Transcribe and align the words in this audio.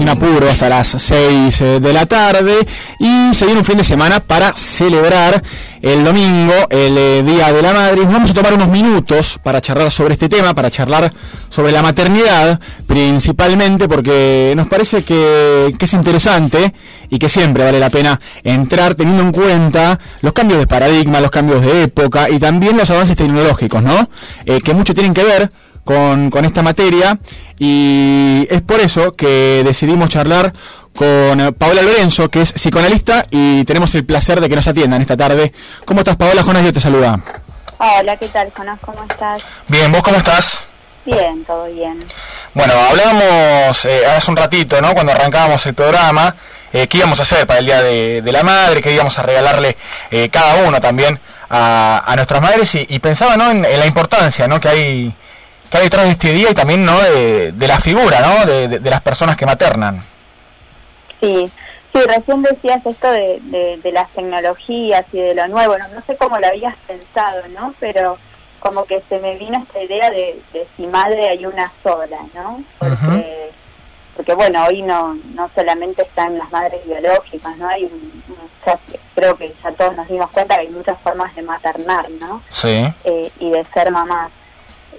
En 0.00 0.08
Sinapuro 0.08 0.48
hasta 0.48 0.70
las 0.70 0.96
6 0.96 1.60
eh, 1.60 1.78
de 1.78 1.92
la 1.92 2.06
tarde 2.06 2.54
y 2.98 3.34
se 3.34 3.44
viene 3.44 3.60
un 3.60 3.66
fin 3.66 3.76
de 3.76 3.84
semana 3.84 4.20
para 4.20 4.54
celebrar 4.54 5.42
el 5.82 6.02
domingo, 6.04 6.54
el 6.70 6.96
eh, 6.96 7.22
Día 7.22 7.52
de 7.52 7.60
la 7.60 7.74
Madre. 7.74 8.04
Vamos 8.06 8.30
a 8.30 8.34
tomar 8.34 8.54
unos 8.54 8.68
minutos 8.68 9.38
para 9.42 9.60
charlar 9.60 9.90
sobre 9.90 10.14
este 10.14 10.30
tema, 10.30 10.54
para 10.54 10.70
charlar 10.70 11.12
sobre 11.50 11.70
la 11.70 11.82
maternidad, 11.82 12.58
principalmente 12.86 13.88
porque 13.88 14.54
nos 14.56 14.68
parece 14.68 15.04
que, 15.04 15.74
es 15.78 15.92
interesante 15.92 16.72
y 17.10 17.18
que 17.18 17.28
siempre 17.28 17.64
vale 17.64 17.78
la 17.78 17.90
pena 17.90 18.18
entrar 18.42 18.94
teniendo 18.94 19.22
en 19.22 19.32
cuenta 19.32 19.98
los 20.22 20.32
cambios 20.32 20.60
de 20.60 20.66
paradigma, 20.66 21.20
los 21.20 21.30
cambios 21.30 21.60
de 21.60 21.82
época 21.82 22.30
y 22.30 22.38
también 22.38 22.78
los 22.78 22.90
avances 22.90 23.16
tecnológicos, 23.16 23.82
¿no? 23.82 24.08
Eh, 24.46 24.62
que 24.62 24.72
mucho 24.72 24.94
tienen 24.94 25.12
que 25.12 25.24
ver 25.24 25.50
con, 25.84 26.30
con 26.30 26.44
esta 26.44 26.62
materia 26.62 27.18
y 27.58 28.46
es 28.50 28.62
por 28.62 28.80
eso 28.80 29.12
que 29.12 29.62
decidimos 29.64 30.08
charlar 30.10 30.52
con 30.94 31.40
eh, 31.40 31.52
Paola 31.52 31.82
Lorenzo, 31.82 32.28
que 32.30 32.42
es 32.42 32.52
psicoanalista 32.52 33.26
y 33.30 33.64
tenemos 33.64 33.94
el 33.94 34.04
placer 34.04 34.40
de 34.40 34.48
que 34.48 34.56
nos 34.56 34.66
atiendan 34.66 35.00
esta 35.00 35.16
tarde. 35.16 35.52
¿Cómo 35.84 36.00
estás, 36.00 36.16
Paola? 36.16 36.42
Jonas, 36.42 36.64
yo 36.64 36.72
te 36.72 36.80
saluda. 36.80 37.20
Hola, 37.78 38.16
¿qué 38.16 38.28
tal, 38.28 38.52
Jonas? 38.52 38.78
¿Cómo 38.80 39.02
estás? 39.08 39.42
Bien, 39.68 39.90
¿vos 39.90 40.02
cómo 40.02 40.16
estás? 40.16 40.66
Bien, 41.06 41.44
todo 41.46 41.64
bien. 41.66 42.04
Bueno, 42.52 42.74
hablábamos 42.74 43.84
eh, 43.84 44.06
hace 44.06 44.30
un 44.30 44.36
ratito, 44.36 44.80
¿no? 44.82 44.92
Cuando 44.92 45.12
arrancábamos 45.12 45.64
el 45.64 45.74
programa, 45.74 46.36
eh, 46.72 46.86
qué 46.88 46.98
íbamos 46.98 47.18
a 47.20 47.22
hacer 47.22 47.46
para 47.46 47.60
el 47.60 47.66
Día 47.66 47.82
de, 47.82 48.32
la 48.32 48.42
Madre, 48.42 48.82
qué 48.82 48.92
íbamos 48.92 49.18
a 49.18 49.22
regalarle 49.22 49.76
eh, 50.10 50.28
cada 50.28 50.68
uno 50.68 50.80
también 50.80 51.18
a, 51.48 52.02
a 52.06 52.16
nuestras 52.16 52.42
madres 52.42 52.74
y, 52.74 52.98
pensaba, 52.98 53.36
¿no? 53.36 53.50
En, 53.50 53.64
en, 53.64 53.80
la 53.80 53.86
importancia, 53.86 54.46
¿no? 54.46 54.60
Que 54.60 54.68
hay 54.68 55.14
que 55.70 55.78
hay 55.78 55.84
detrás 55.84 56.04
de 56.04 56.10
este 56.10 56.32
día 56.32 56.50
y 56.50 56.54
también 56.54 56.84
no 56.84 57.00
de, 57.00 57.54
la 57.56 57.80
figura 57.80 58.20
no 58.20 58.44
de, 58.44 58.80
las 58.80 59.00
personas 59.00 59.36
que 59.36 59.46
maternan. 59.46 60.02
Sí 61.20 61.50
sí 61.92 62.00
recién 62.06 62.42
decías 62.42 62.84
esto 62.84 63.10
de, 63.10 63.90
las 63.92 64.10
tecnologías 64.10 65.04
y 65.12 65.18
de 65.18 65.34
lo 65.34 65.48
nuevo 65.48 65.76
no, 65.78 65.88
no 65.88 66.02
sé 66.06 66.16
cómo 66.16 66.38
lo 66.38 66.46
habías 66.46 66.76
pensado 66.86 67.42
no 67.48 67.74
pero 67.80 68.18
como 68.60 68.84
que 68.84 69.02
se 69.08 69.18
me 69.18 69.36
vino 69.36 69.58
esta 69.58 69.82
idea 69.82 70.10
de, 70.10 70.40
si 70.76 70.86
madre 70.86 71.28
hay 71.28 71.46
una 71.46 71.72
sola 71.82 72.18
no 72.34 72.62
porque 72.78 73.50
porque 74.16 74.34
bueno 74.34 74.64
hoy 74.66 74.82
no 74.82 75.14
no 75.34 75.50
solamente 75.54 76.02
están 76.02 76.38
las 76.38 76.50
madres 76.52 76.84
biológicas 76.86 77.56
no 77.56 77.68
hay 77.68 77.90
creo 79.14 79.36
que 79.36 79.54
ya 79.62 79.72
todos 79.72 79.96
nos 79.96 80.08
dimos 80.08 80.30
cuenta 80.30 80.56
que 80.56 80.62
hay 80.62 80.68
muchas 80.68 81.00
formas 81.00 81.34
de 81.34 81.42
maternar 81.42 82.08
no 82.20 82.42
sí. 82.50 82.86
Eh, 83.04 83.30
y 83.40 83.50
de 83.50 83.66
ser 83.72 83.90
mamás 83.90 84.30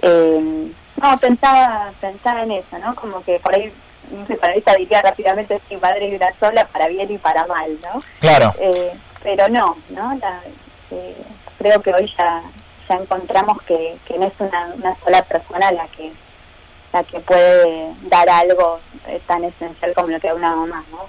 eh, 0.02 0.72
no, 0.96 1.18
pensaba, 1.18 1.92
pensaba 2.00 2.42
en 2.42 2.52
eso, 2.52 2.78
¿no? 2.78 2.94
Como 2.94 3.22
que 3.24 3.38
por 3.40 3.54
ahí, 3.54 3.72
un 4.10 4.26
psicoanalista 4.26 4.74
diría 4.74 5.00
rápidamente 5.00 5.60
si 5.68 5.76
madre 5.76 6.08
y 6.08 6.16
una 6.16 6.32
sola 6.38 6.66
para 6.66 6.88
bien 6.88 7.10
y 7.10 7.18
para 7.18 7.46
mal, 7.46 7.78
¿no? 7.82 8.00
Claro. 8.20 8.52
Eh, 8.58 8.92
pero 9.22 9.48
no, 9.48 9.76
¿no? 9.90 10.18
Eh, 10.90 11.16
creo 11.58 11.80
que 11.80 11.94
hoy 11.94 12.12
ya, 12.18 12.42
ya 12.88 12.96
encontramos 12.96 13.62
que, 13.62 13.96
que 14.06 14.18
no 14.18 14.26
es 14.26 14.32
una, 14.38 14.72
una 14.76 14.96
sola 15.04 15.22
persona 15.22 15.72
la 15.72 15.86
que 15.88 16.12
la 16.92 17.02
que 17.04 17.20
puede 17.20 17.94
dar 18.02 18.28
algo 18.28 18.80
tan 19.26 19.44
esencial 19.44 19.94
como 19.94 20.08
lo 20.08 20.20
que 20.20 20.32
una 20.32 20.54
mamá, 20.54 20.84
¿no? 20.90 21.08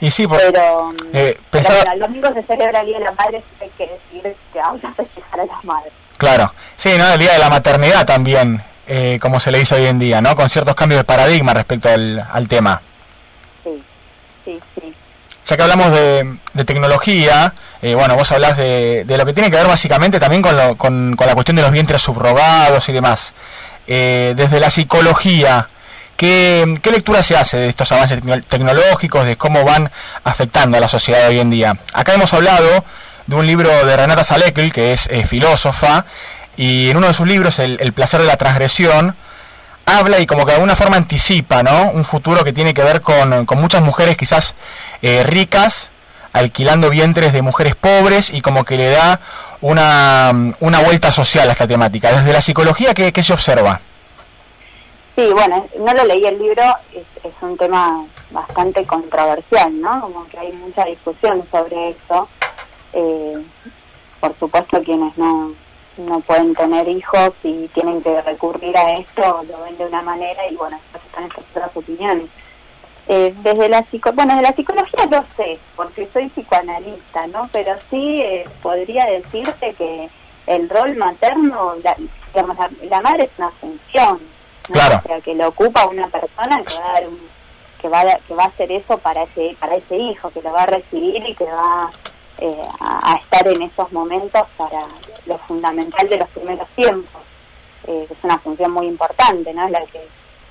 y 0.00 0.10
sí, 0.10 0.26
pero, 0.26 0.94
eh, 1.12 1.38
pero 1.50 1.68
bueno, 1.68 1.92
el 1.92 2.00
domingo 2.00 2.32
se 2.32 2.42
celebra 2.44 2.80
el 2.80 2.86
Día 2.86 2.98
de 2.98 3.04
la 3.04 3.12
Madre, 3.12 3.42
hay 3.60 3.70
que 3.70 3.86
decir 3.86 4.34
que 4.52 4.58
vamos 4.58 4.82
a 4.82 4.94
festejar 4.94 5.40
a 5.40 5.44
las 5.44 5.64
madres. 5.64 5.92
Claro, 6.20 6.52
sí, 6.76 6.90
¿no? 6.98 7.14
El 7.14 7.18
día 7.18 7.32
de 7.32 7.38
la 7.38 7.48
maternidad 7.48 8.04
también, 8.04 8.62
eh, 8.86 9.18
como 9.22 9.40
se 9.40 9.50
le 9.50 9.58
dice 9.58 9.76
hoy 9.76 9.86
en 9.86 9.98
día, 9.98 10.20
¿no? 10.20 10.36
Con 10.36 10.50
ciertos 10.50 10.74
cambios 10.74 11.00
de 11.00 11.04
paradigma 11.04 11.54
respecto 11.54 11.88
al, 11.88 12.22
al 12.30 12.46
tema. 12.46 12.82
Sí, 13.64 13.82
sí, 14.44 14.60
sí. 14.74 14.94
Ya 15.46 15.56
que 15.56 15.62
hablamos 15.62 15.90
de, 15.92 16.36
tecnología, 16.66 17.54
eh, 17.80 17.94
bueno, 17.94 18.16
vos 18.16 18.30
hablás 18.32 18.58
de, 18.58 19.04
de, 19.06 19.16
lo 19.16 19.24
que 19.24 19.32
tiene 19.32 19.50
que 19.50 19.56
ver 19.56 19.66
básicamente 19.66 20.20
también 20.20 20.42
con, 20.42 20.54
lo, 20.54 20.76
con, 20.76 21.16
con 21.16 21.26
la 21.26 21.32
cuestión 21.32 21.56
de 21.56 21.62
los 21.62 21.70
vientres 21.70 22.02
subrogados 22.02 22.86
y 22.90 22.92
demás. 22.92 23.32
Eh, 23.86 24.34
desde 24.36 24.60
la 24.60 24.68
psicología, 24.68 25.68
¿qué, 26.18 26.74
¿qué, 26.82 26.90
lectura 26.90 27.22
se 27.22 27.34
hace 27.34 27.56
de 27.56 27.68
estos 27.70 27.90
avances 27.92 28.20
tecnológicos, 28.46 29.24
de 29.24 29.38
cómo 29.38 29.64
van 29.64 29.90
afectando 30.22 30.76
a 30.76 30.80
la 30.80 30.88
sociedad 30.88 31.28
hoy 31.28 31.40
en 31.40 31.48
día? 31.48 31.78
Acá 31.94 32.12
hemos 32.12 32.34
hablado 32.34 32.84
de 33.26 33.36
un 33.36 33.46
libro 33.46 33.68
de 33.84 33.96
Renata 33.96 34.24
Salekl, 34.24 34.72
que 34.72 34.92
es 34.92 35.06
eh, 35.10 35.26
filósofa, 35.26 36.04
y 36.56 36.90
en 36.90 36.96
uno 36.96 37.06
de 37.06 37.14
sus 37.14 37.26
libros, 37.26 37.58
el, 37.58 37.92
placer 37.92 38.20
de 38.20 38.26
la 38.26 38.36
transgresión, 38.36 39.16
habla 39.86 40.20
y 40.20 40.26
como 40.26 40.44
que 40.44 40.50
de 40.50 40.56
alguna 40.56 40.76
forma 40.76 40.96
anticipa, 40.96 41.62
¿no? 41.62 41.90
Un 41.90 42.04
futuro 42.04 42.44
que 42.44 42.52
tiene 42.52 42.74
que 42.74 42.82
ver 42.82 43.00
con, 43.00 43.46
muchas 43.56 43.82
mujeres 43.82 44.16
quizás 44.16 44.54
eh, 45.02 45.22
ricas, 45.22 45.90
alquilando 46.32 46.90
vientres 46.90 47.32
de 47.32 47.42
mujeres 47.42 47.76
pobres 47.76 48.30
y 48.30 48.40
como 48.40 48.64
que 48.64 48.76
le 48.76 48.90
da 48.90 49.20
una, 49.60 50.54
una 50.60 50.82
vuelta 50.82 51.12
social 51.12 51.48
a 51.48 51.52
esta 51.52 51.66
temática. 51.66 52.12
Desde 52.12 52.32
la 52.32 52.42
psicología, 52.42 52.94
¿qué, 52.94 53.12
qué 53.12 53.22
se 53.22 53.32
observa? 53.32 53.80
Sí, 55.16 55.28
bueno, 55.32 55.66
no 55.78 55.92
lo 55.92 56.04
leí 56.04 56.24
el 56.24 56.38
libro, 56.38 56.62
es, 56.94 57.04
es, 57.24 57.32
un 57.40 57.56
tema 57.56 58.04
bastante 58.30 58.84
controversial, 58.86 59.80
¿no? 59.80 60.00
Como 60.00 60.26
que 60.28 60.38
hay 60.38 60.52
mucha 60.52 60.84
discusión 60.84 61.44
sobre 61.50 61.90
eso 61.90 62.28
eh, 62.92 63.44
por 64.20 64.38
supuesto 64.38 64.82
quienes 64.82 65.16
no, 65.16 65.54
no 65.96 66.20
pueden 66.20 66.54
tener 66.54 66.88
hijos 66.88 67.32
y 67.42 67.68
tienen 67.68 68.02
que 68.02 68.20
recurrir 68.22 68.76
a 68.76 68.92
esto 68.92 69.42
lo 69.48 69.62
ven 69.64 69.78
de 69.78 69.86
una 69.86 70.02
manera 70.02 70.46
y 70.50 70.56
bueno, 70.56 70.78
están 70.94 71.24
estas 71.24 71.44
otras 71.50 71.76
opiniones. 71.76 72.26
Eh, 73.08 73.34
desde 73.42 73.68
la 73.68 73.82
psico 73.84 74.12
bueno, 74.12 74.36
de 74.36 74.42
la 74.42 74.54
psicología 74.54 75.06
lo 75.10 75.24
sé, 75.36 75.58
porque 75.74 76.08
soy 76.12 76.28
psicoanalista, 76.28 77.26
¿no? 77.28 77.48
Pero 77.52 77.74
sí 77.90 78.22
eh, 78.22 78.48
podría 78.62 79.06
decirte 79.06 79.74
que 79.74 80.08
el 80.46 80.68
rol 80.68 80.96
materno, 80.96 81.74
la, 81.82 81.96
digamos, 82.32 82.56
la, 82.88 83.00
madre 83.00 83.24
es 83.24 83.30
una 83.38 83.50
función, 83.52 84.20
claro. 84.62 85.00
o 85.02 85.08
sea, 85.08 85.20
que 85.22 85.34
lo 85.34 85.48
ocupa 85.48 85.86
una 85.86 86.06
persona 86.08 86.62
que 86.62 86.74
va 86.78 86.88
a 86.88 86.92
dar 86.92 87.04
que 87.80 87.88
va 87.88 88.00
a, 88.00 88.18
que 88.28 88.34
va 88.34 88.44
a 88.44 88.48
hacer 88.48 88.70
eso 88.70 88.98
para 88.98 89.22
ese 89.22 89.56
para 89.58 89.76
ese 89.76 89.96
hijo, 89.96 90.30
que 90.30 90.42
lo 90.42 90.52
va 90.52 90.62
a 90.62 90.66
recibir 90.66 91.26
y 91.26 91.34
que 91.34 91.44
va 91.44 91.90
eh, 92.40 92.68
a, 92.80 93.16
estar 93.22 93.46
en 93.48 93.62
esos 93.62 93.92
momentos 93.92 94.42
para 94.56 94.86
lo 95.26 95.36
fundamental 95.40 96.08
de 96.08 96.16
los 96.16 96.28
primeros 96.30 96.68
tiempos. 96.70 97.20
Eh, 97.86 98.06
es 98.08 98.16
una 98.22 98.38
función 98.38 98.72
muy 98.72 98.86
importante, 98.86 99.52
¿no? 99.52 99.68
La 99.68 99.84
que 99.86 100.00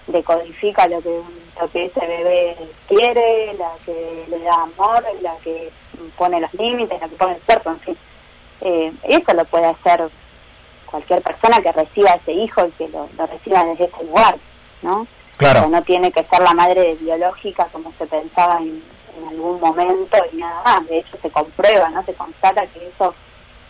decodifica 0.05 0.87
lo 0.87 1.01
que, 1.01 1.21
lo 1.59 1.71
que 1.71 1.85
ese 1.85 1.99
bebé 1.99 2.57
quiere, 2.87 3.55
la 3.55 3.71
que 3.85 4.25
le 4.29 4.39
da 4.39 4.53
amor, 4.53 5.03
la 5.21 5.35
que 5.37 5.71
pone 6.15 6.39
los 6.39 6.53
límites, 6.53 7.01
la 7.01 7.09
que 7.09 7.15
pone 7.15 7.35
el 7.35 7.41
cuerpo, 7.41 7.71
en 7.71 7.79
fin. 7.79 7.97
Eh, 8.61 8.93
eso 9.03 9.33
lo 9.33 9.45
puede 9.45 9.65
hacer 9.65 10.09
cualquier 10.85 11.23
persona 11.23 11.59
que 11.59 11.71
reciba 11.71 12.11
a 12.11 12.15
ese 12.15 12.33
hijo 12.33 12.67
y 12.67 12.71
que 12.71 12.87
lo, 12.89 13.09
reciba 13.25 13.63
desde 13.63 13.85
ese 13.85 14.03
lugar, 14.03 14.37
¿no? 14.83 15.07
Claro. 15.37 15.69
no 15.69 15.81
tiene 15.83 16.11
que 16.11 16.23
ser 16.25 16.41
la 16.41 16.53
madre 16.53 16.95
biológica 16.95 17.69
como 17.71 17.93
se 17.97 18.05
pensaba 18.05 18.59
en, 18.59 18.83
en 19.17 19.27
algún 19.27 19.59
momento 19.59 20.17
y 20.31 20.37
nada 20.37 20.61
más. 20.63 20.87
De 20.87 20.99
hecho, 20.99 21.17
se 21.21 21.29
comprueba, 21.29 21.89
¿no? 21.89 22.03
Se 22.03 22.13
constata 22.13 22.65
que 22.67 22.87
eso 22.87 23.13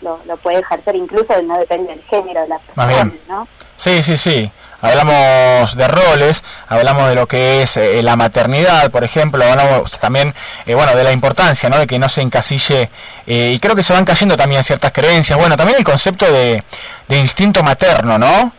lo, 0.02 0.20
lo 0.26 0.38
puede 0.38 0.60
ejercer 0.60 0.96
incluso, 0.96 1.42
no 1.42 1.58
depende 1.58 1.94
del 1.94 2.04
género 2.04 2.42
de 2.42 2.48
la 2.48 2.60
persona, 2.60 3.12
¿no? 3.28 3.48
Sí, 3.76 4.04
sí, 4.04 4.18
sí. 4.18 4.52
Hablamos 4.82 5.76
de 5.76 5.88
roles, 5.90 6.42
hablamos 6.70 7.10
de 7.10 7.16
lo 7.16 7.28
que 7.28 7.64
es 7.64 7.76
eh, 7.76 8.02
la 8.02 8.16
maternidad, 8.16 8.90
por 8.92 9.04
ejemplo, 9.04 9.44
hablamos 9.44 10.00
también, 10.00 10.34
eh, 10.66 10.74
bueno, 10.74 10.96
de 10.96 11.04
la 11.04 11.12
importancia, 11.12 11.68
¿no? 11.68 11.78
De 11.78 11.86
que 11.86 12.00
no 12.00 12.08
se 12.08 12.22
encasille, 12.22 12.90
eh, 13.28 13.52
y 13.54 13.60
creo 13.60 13.76
que 13.76 13.84
se 13.84 13.92
van 13.92 14.06
cayendo 14.06 14.38
también 14.38 14.64
ciertas 14.64 14.94
creencias. 14.94 15.38
Bueno, 15.38 15.58
también 15.58 15.80
el 15.80 15.84
concepto 15.84 16.32
de, 16.32 16.64
de 17.10 17.18
instinto 17.18 17.62
materno, 17.62 18.18
¿no? 18.18 18.54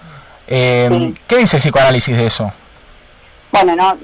¿Qué 0.47 1.37
dice 1.39 1.57
el 1.57 1.63
psicoanálisis 1.63 2.17
de 2.17 2.27
eso? 2.27 2.53
Bueno, 3.53 3.75
no, 3.77 3.97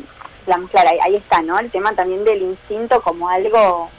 claro, 0.70 0.90
ahí, 1.02 1.16
está, 1.16 1.42
¿no? 1.42 1.58
El 1.58 1.70
tema 1.70 1.92
también 1.92 2.24
del 2.24 2.42
instinto 2.42 3.00
como 3.02 3.28
algo 3.28 3.90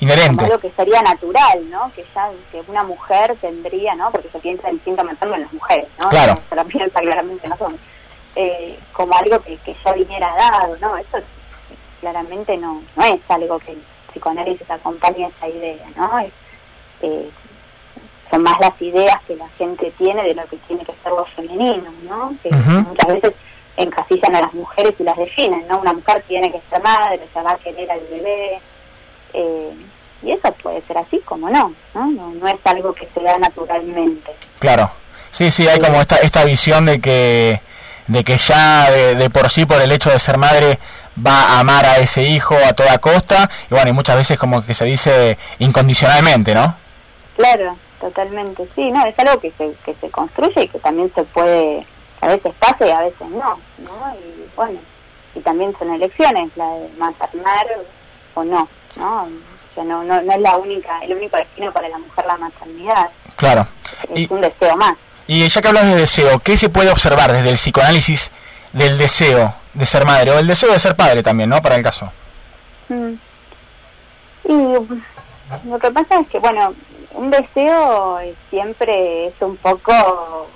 inherente. 0.00 0.28
Como 0.28 0.42
algo 0.42 0.58
que 0.58 0.70
sería 0.72 1.02
natural, 1.02 1.70
¿no? 1.70 1.92
Que 1.94 2.04
ya 2.14 2.30
que 2.50 2.62
una 2.68 2.84
mujer 2.84 3.36
tendría, 3.40 3.94
¿no? 3.94 4.10
Porque 4.10 4.28
se 4.30 4.38
piensa 4.38 4.68
el 4.68 4.74
instinto 4.74 5.04
materno 5.04 5.36
en 5.36 5.42
las 5.42 5.52
mujeres, 5.52 5.88
¿no? 6.00 6.08
Claro. 6.10 6.38
Se 6.48 6.56
lo 6.56 6.64
piensa 6.64 7.00
claramente 7.00 7.48
no 7.48 7.56
son. 7.56 7.78
Eh, 8.34 8.78
como 8.92 9.12
algo 9.14 9.40
que, 9.42 9.58
que 9.58 9.76
ya 9.84 9.92
viniera 9.92 10.34
dado, 10.34 10.76
¿no? 10.80 10.96
Eso 10.96 11.18
claramente 12.00 12.56
no, 12.56 12.82
no 12.96 13.04
es 13.04 13.20
algo 13.28 13.58
que 13.58 13.72
el 13.72 13.82
psicoanálisis 14.10 14.68
acompaña 14.70 15.28
esa 15.28 15.48
idea, 15.48 15.86
¿no? 15.96 16.10
Eh, 17.02 17.30
son 18.30 18.42
más 18.42 18.58
las 18.60 18.80
ideas 18.80 19.16
que 19.26 19.36
la 19.36 19.48
gente 19.50 19.92
tiene 19.98 20.22
de 20.22 20.34
lo 20.34 20.44
que 20.46 20.56
tiene 20.56 20.84
que 20.84 20.92
ser 21.02 21.12
lo 21.12 21.24
femenino, 21.26 21.92
¿no? 22.08 22.34
Que 22.42 22.50
muchas 22.50 23.06
veces 23.06 23.34
encasillan 23.76 24.36
a 24.36 24.42
las 24.42 24.54
mujeres 24.54 24.94
y 24.98 25.02
las 25.04 25.16
definen, 25.16 25.66
¿no? 25.68 25.78
Una 25.78 25.92
mujer 25.92 26.22
tiene 26.28 26.50
que 26.50 26.60
ser 26.70 26.82
madre, 26.82 27.20
se 27.32 27.42
va 27.42 27.52
a 27.52 27.56
querer 27.56 27.90
al 27.90 28.00
bebé, 28.10 28.60
eh, 29.32 29.72
y 30.22 30.32
eso 30.32 30.52
puede 30.62 30.82
ser 30.82 30.98
así 30.98 31.18
como 31.20 31.50
no, 31.50 31.74
no, 31.94 32.06
no, 32.06 32.48
es 32.48 32.58
algo 32.64 32.92
que 32.94 33.08
se 33.12 33.20
da 33.20 33.38
naturalmente. 33.38 34.32
Claro, 34.58 34.90
sí, 35.30 35.50
sí, 35.50 35.66
hay 35.66 35.80
como 35.80 36.00
esta, 36.00 36.16
esta 36.16 36.44
visión 36.44 36.86
de 36.86 37.00
que 37.00 37.60
de 38.06 38.24
que 38.24 38.36
ya 38.36 38.90
de, 38.90 39.30
por 39.30 39.50
sí, 39.50 39.64
por 39.64 39.80
el 39.80 39.92
hecho 39.92 40.10
de 40.10 40.18
ser 40.18 40.36
madre, 40.36 40.78
va 41.24 41.54
a 41.54 41.60
amar 41.60 41.84
a 41.86 41.96
ese 41.98 42.22
hijo 42.22 42.56
a 42.56 42.72
toda 42.72 42.98
costa, 42.98 43.48
y 43.70 43.74
bueno, 43.74 43.90
y 43.90 43.92
muchas 43.92 44.16
veces 44.16 44.38
como 44.38 44.64
que 44.64 44.74
se 44.74 44.84
dice 44.84 45.38
incondicionalmente, 45.58 46.54
¿no? 46.54 46.74
Claro, 47.36 47.76
totalmente, 48.00 48.68
sí, 48.74 48.90
no, 48.90 49.06
es 49.06 49.18
algo 49.18 49.40
que 49.40 49.52
se, 49.56 49.72
que 49.84 49.94
se 49.94 50.10
construye 50.10 50.64
y 50.64 50.68
que 50.68 50.78
también 50.78 51.12
se 51.14 51.22
puede, 51.24 51.86
a 52.22 52.28
veces 52.28 52.54
pasa 52.58 52.86
y 52.86 52.90
a 52.90 53.00
veces 53.00 53.28
no, 53.28 53.58
¿no? 53.78 54.14
Y 54.14 54.48
bueno, 54.56 54.78
y 55.34 55.40
también 55.40 55.74
son 55.78 55.92
elecciones, 55.92 56.50
la 56.56 56.66
de 56.66 56.88
maternar 56.96 57.66
o 58.34 58.44
no, 58.44 58.68
¿no? 58.96 59.22
O 59.24 59.74
sea, 59.74 59.84
no, 59.84 60.04
no, 60.04 60.22
no 60.22 60.32
es 60.32 60.40
la 60.40 60.56
única, 60.56 61.00
el 61.00 61.14
único 61.14 61.36
destino 61.36 61.72
para 61.72 61.88
la 61.88 61.98
mujer 61.98 62.24
la 62.26 62.36
maternidad. 62.36 63.10
Claro. 63.36 63.66
Es 64.14 64.30
un 64.30 64.40
deseo 64.40 64.76
más. 64.76 64.94
Y 65.26 65.48
ya 65.48 65.60
que 65.60 65.68
hablas 65.68 65.86
de 65.86 65.96
deseo, 65.96 66.38
¿qué 66.38 66.56
se 66.56 66.68
puede 66.68 66.90
observar 66.90 67.32
desde 67.32 67.48
el 67.48 67.56
psicoanálisis 67.56 68.30
del 68.72 68.98
deseo 68.98 69.54
de 69.74 69.86
ser 69.86 70.04
madre 70.04 70.30
o 70.30 70.38
el 70.38 70.46
deseo 70.46 70.72
de 70.72 70.78
ser 70.78 70.94
padre 70.94 71.22
también, 71.22 71.50
¿no? 71.50 71.60
Para 71.60 71.74
el 71.74 71.82
caso. 71.82 72.12
Mm. 72.88 73.14
Y 74.44 75.68
lo 75.68 75.78
que 75.78 75.90
pasa 75.90 76.20
es 76.20 76.28
que, 76.28 76.38
bueno, 76.38 76.74
un 77.14 77.30
deseo 77.30 78.20
siempre 78.50 79.26
es 79.26 79.34
un 79.40 79.56
poco 79.56 80.48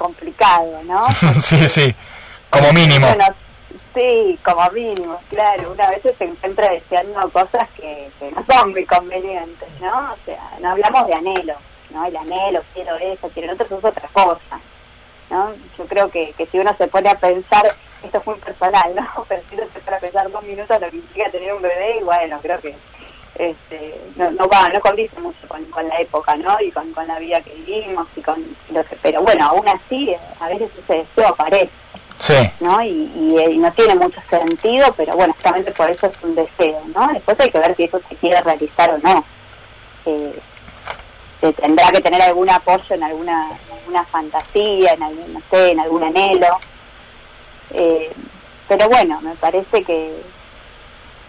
complicado, 0.00 0.82
¿no? 0.84 1.06
sí, 1.42 1.68
sí, 1.68 1.94
como 2.48 2.72
mínimo. 2.72 3.06
sí, 3.94 4.38
como 4.42 4.70
mínimo, 4.70 5.20
claro. 5.28 5.72
Una 5.72 5.90
vez 5.90 6.02
se 6.02 6.24
encuentra 6.24 6.70
deseando 6.70 7.30
cosas 7.30 7.68
que, 7.76 8.10
que 8.18 8.32
no 8.32 8.44
son 8.48 8.70
muy 8.72 8.84
convenientes, 8.86 9.68
¿no? 9.80 10.12
O 10.12 10.16
sea, 10.24 10.40
no 10.60 10.70
hablamos 10.70 11.06
de 11.06 11.14
anhelo 11.14 11.54
¿no? 11.90 12.04
El 12.04 12.16
anhelo, 12.16 12.62
quiero 12.72 12.96
eso, 12.96 13.28
quiero 13.30 13.52
otro, 13.52 13.66
eso 13.66 13.78
es 13.78 13.84
otra 13.84 14.08
cosa, 14.12 14.60
¿no? 15.28 15.52
Yo 15.76 15.86
creo 15.86 16.10
que, 16.10 16.32
que 16.36 16.46
si 16.46 16.58
uno 16.58 16.74
se 16.76 16.88
pone 16.88 17.08
a 17.08 17.18
pensar, 17.18 17.66
esto 18.02 18.18
es 18.18 18.26
muy 18.26 18.36
personal, 18.36 18.94
¿no? 18.94 19.24
Pero 19.28 19.42
si 19.48 19.54
uno 19.56 19.64
se 19.72 19.80
pone 19.80 19.96
a 19.96 20.00
pensar 20.00 20.30
dos 20.30 20.42
minutos 20.44 20.80
lo 20.80 20.90
que 20.90 20.96
implica 20.96 21.30
tener 21.30 21.52
un 21.52 21.62
bebé, 21.62 21.98
y 22.00 22.02
bueno, 22.02 22.38
creo 22.40 22.60
que 22.60 22.74
este, 23.40 23.98
no, 24.16 24.30
no 24.32 24.46
va, 24.48 24.68
no 24.68 24.80
condice 24.80 25.18
mucho 25.18 25.48
con, 25.48 25.64
con 25.66 25.88
la 25.88 25.98
época, 25.98 26.36
¿no? 26.36 26.60
Y 26.60 26.70
con, 26.70 26.92
con 26.92 27.06
la 27.06 27.18
vida 27.18 27.40
que 27.40 27.54
vivimos 27.54 28.06
y 28.14 28.20
con 28.20 28.44
lo 28.70 28.84
que, 28.84 28.96
pero 28.96 29.22
bueno, 29.22 29.46
aún 29.46 29.66
así, 29.66 30.14
a 30.38 30.48
veces 30.48 30.70
ese 30.78 30.98
deseo 30.98 31.28
aparece. 31.28 31.70
Sí. 32.18 32.34
¿no? 32.60 32.82
Y, 32.82 33.10
y, 33.14 33.56
no 33.56 33.72
tiene 33.72 33.94
mucho 33.94 34.20
sentido, 34.28 34.92
pero 34.94 35.16
bueno, 35.16 35.32
justamente 35.32 35.72
por 35.72 35.90
eso 35.90 36.06
es 36.06 36.22
un 36.22 36.34
deseo, 36.34 36.82
¿no? 36.94 37.08
Después 37.14 37.40
hay 37.40 37.50
que 37.50 37.58
ver 37.58 37.74
si 37.76 37.84
eso 37.84 37.98
se 38.06 38.16
quiere 38.16 38.42
realizar 38.42 38.90
o 38.90 38.98
no. 38.98 39.24
Eh, 40.04 40.38
tendrá 41.40 41.88
que 41.90 42.02
tener 42.02 42.20
algún 42.20 42.50
apoyo 42.50 42.94
en 42.94 43.02
alguna, 43.02 43.58
alguna 43.72 44.04
fantasía, 44.04 44.92
en 44.92 45.02
algún, 45.02 45.32
no 45.32 45.40
sé, 45.50 45.70
en 45.70 45.80
algún 45.80 46.04
anhelo. 46.04 46.58
Eh, 47.70 48.12
pero 48.68 48.86
bueno, 48.90 49.18
me 49.22 49.34
parece 49.36 49.82
que... 49.82 50.39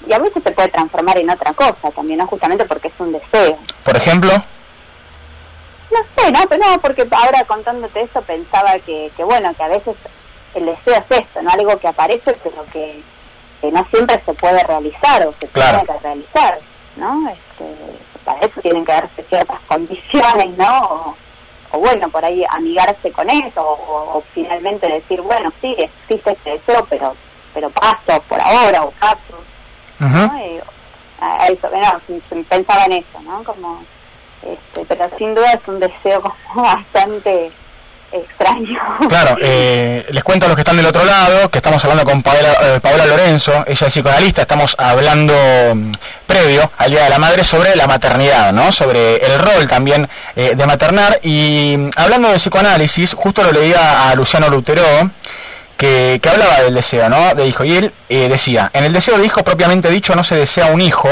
Y 0.07 0.13
a 0.13 0.19
veces 0.19 0.43
se 0.43 0.51
puede 0.51 0.69
transformar 0.69 1.17
en 1.17 1.29
otra 1.29 1.53
cosa 1.53 1.91
también, 1.95 2.19
¿no? 2.19 2.27
Justamente 2.27 2.65
porque 2.65 2.87
es 2.87 2.93
un 2.99 3.11
deseo. 3.11 3.57
¿Por 3.83 3.95
ejemplo? 3.95 4.31
No 5.91 5.99
sé, 6.15 6.31
no, 6.31 6.39
pero 6.47 6.65
no, 6.65 6.81
porque 6.81 7.07
ahora 7.11 7.43
contándote 7.45 8.01
eso 8.01 8.21
pensaba 8.21 8.79
que, 8.79 9.11
que 9.15 9.23
bueno, 9.23 9.53
que 9.53 9.63
a 9.63 9.67
veces 9.67 9.95
el 10.55 10.65
deseo 10.65 10.95
es 10.95 11.19
esto, 11.19 11.41
¿no? 11.41 11.49
Algo 11.51 11.77
que 11.79 11.87
aparece 11.87 12.35
pero 12.43 12.65
que, 12.71 13.01
que 13.59 13.71
no 13.71 13.85
siempre 13.93 14.21
se 14.25 14.33
puede 14.33 14.63
realizar 14.63 15.27
o 15.27 15.33
se 15.39 15.47
tiene 15.47 15.85
que 15.85 15.99
realizar, 16.01 16.59
¿no? 16.95 17.29
Este, 17.29 17.75
para 18.23 18.39
eso 18.39 18.61
tienen 18.61 18.85
que 18.85 18.91
darse 18.91 19.23
ciertas 19.23 19.59
condiciones, 19.67 20.57
¿no? 20.57 21.15
O, 21.71 21.79
bueno, 21.79 22.09
por 22.09 22.23
ahí 22.23 22.43
amigarse 22.49 23.11
con 23.11 23.29
eso, 23.29 23.61
o, 23.61 24.23
finalmente 24.33 24.87
decir, 24.89 25.21
bueno, 25.21 25.51
sí, 25.61 25.75
existe 25.77 26.31
este 26.31 26.51
deseo, 26.51 26.85
pero 26.89 27.15
pero 27.53 27.69
paso 27.69 28.21
por 28.29 28.39
ahora, 28.39 28.83
o 28.83 28.91
paso. 28.91 29.43
¿No? 30.09 30.31
a 31.21 31.47
eso, 31.47 31.69
bueno, 31.69 32.01
pensaba 32.49 32.85
en 32.85 32.93
eso, 32.93 33.21
¿no? 33.23 33.43
Como, 33.43 33.83
este, 34.41 34.85
pero 34.85 35.09
sin 35.17 35.35
duda 35.35 35.51
es 35.51 35.67
un 35.67 35.79
deseo 35.79 36.21
como 36.21 36.35
bastante 36.63 37.51
extraño. 38.11 38.77
Claro, 39.07 39.37
eh, 39.39 40.05
les 40.09 40.23
cuento 40.23 40.45
a 40.45 40.49
los 40.49 40.55
que 40.55 40.61
están 40.61 40.75
del 40.75 40.85
otro 40.85 41.05
lado 41.05 41.49
que 41.49 41.59
estamos 41.59 41.81
hablando 41.85 42.03
con 42.03 42.21
Paola, 42.21 42.57
eh, 42.61 43.07
Lorenzo, 43.07 43.63
ella 43.65 43.87
es 43.87 43.93
psicoanalista, 43.93 44.41
estamos 44.41 44.75
hablando 44.77 45.33
mm, 45.73 45.91
previo 46.27 46.69
al 46.77 46.91
Día 46.91 47.03
de 47.05 47.09
la 47.09 47.19
Madre 47.19 47.45
sobre 47.45 47.75
la 47.75 47.87
maternidad, 47.87 48.51
¿no? 48.51 48.71
Sobre 48.71 49.15
el 49.17 49.39
rol 49.39 49.67
también 49.69 50.09
eh, 50.35 50.55
de 50.55 50.65
maternar 50.65 51.19
y 51.23 51.75
mm, 51.77 51.91
hablando 51.95 52.29
de 52.29 52.37
psicoanálisis, 52.37 53.13
justo 53.13 53.43
lo 53.43 53.51
leía 53.51 54.09
a 54.09 54.15
Luciano 54.15 54.49
Lutero 54.49 54.83
que, 55.81 56.29
hablaba 56.29 56.61
del 56.61 56.75
deseo, 56.75 57.09
¿no? 57.09 57.33
De 57.33 57.47
hijo 57.47 57.63
y 57.63 57.75
él 57.75 57.93
decía, 58.07 58.69
en 58.73 58.83
el 58.83 58.93
deseo 58.93 59.17
de 59.17 59.25
hijo 59.25 59.43
propiamente 59.43 59.89
dicho 59.89 60.15
no 60.15 60.23
se 60.23 60.35
desea 60.35 60.67
un 60.67 60.79
hijo, 60.79 61.09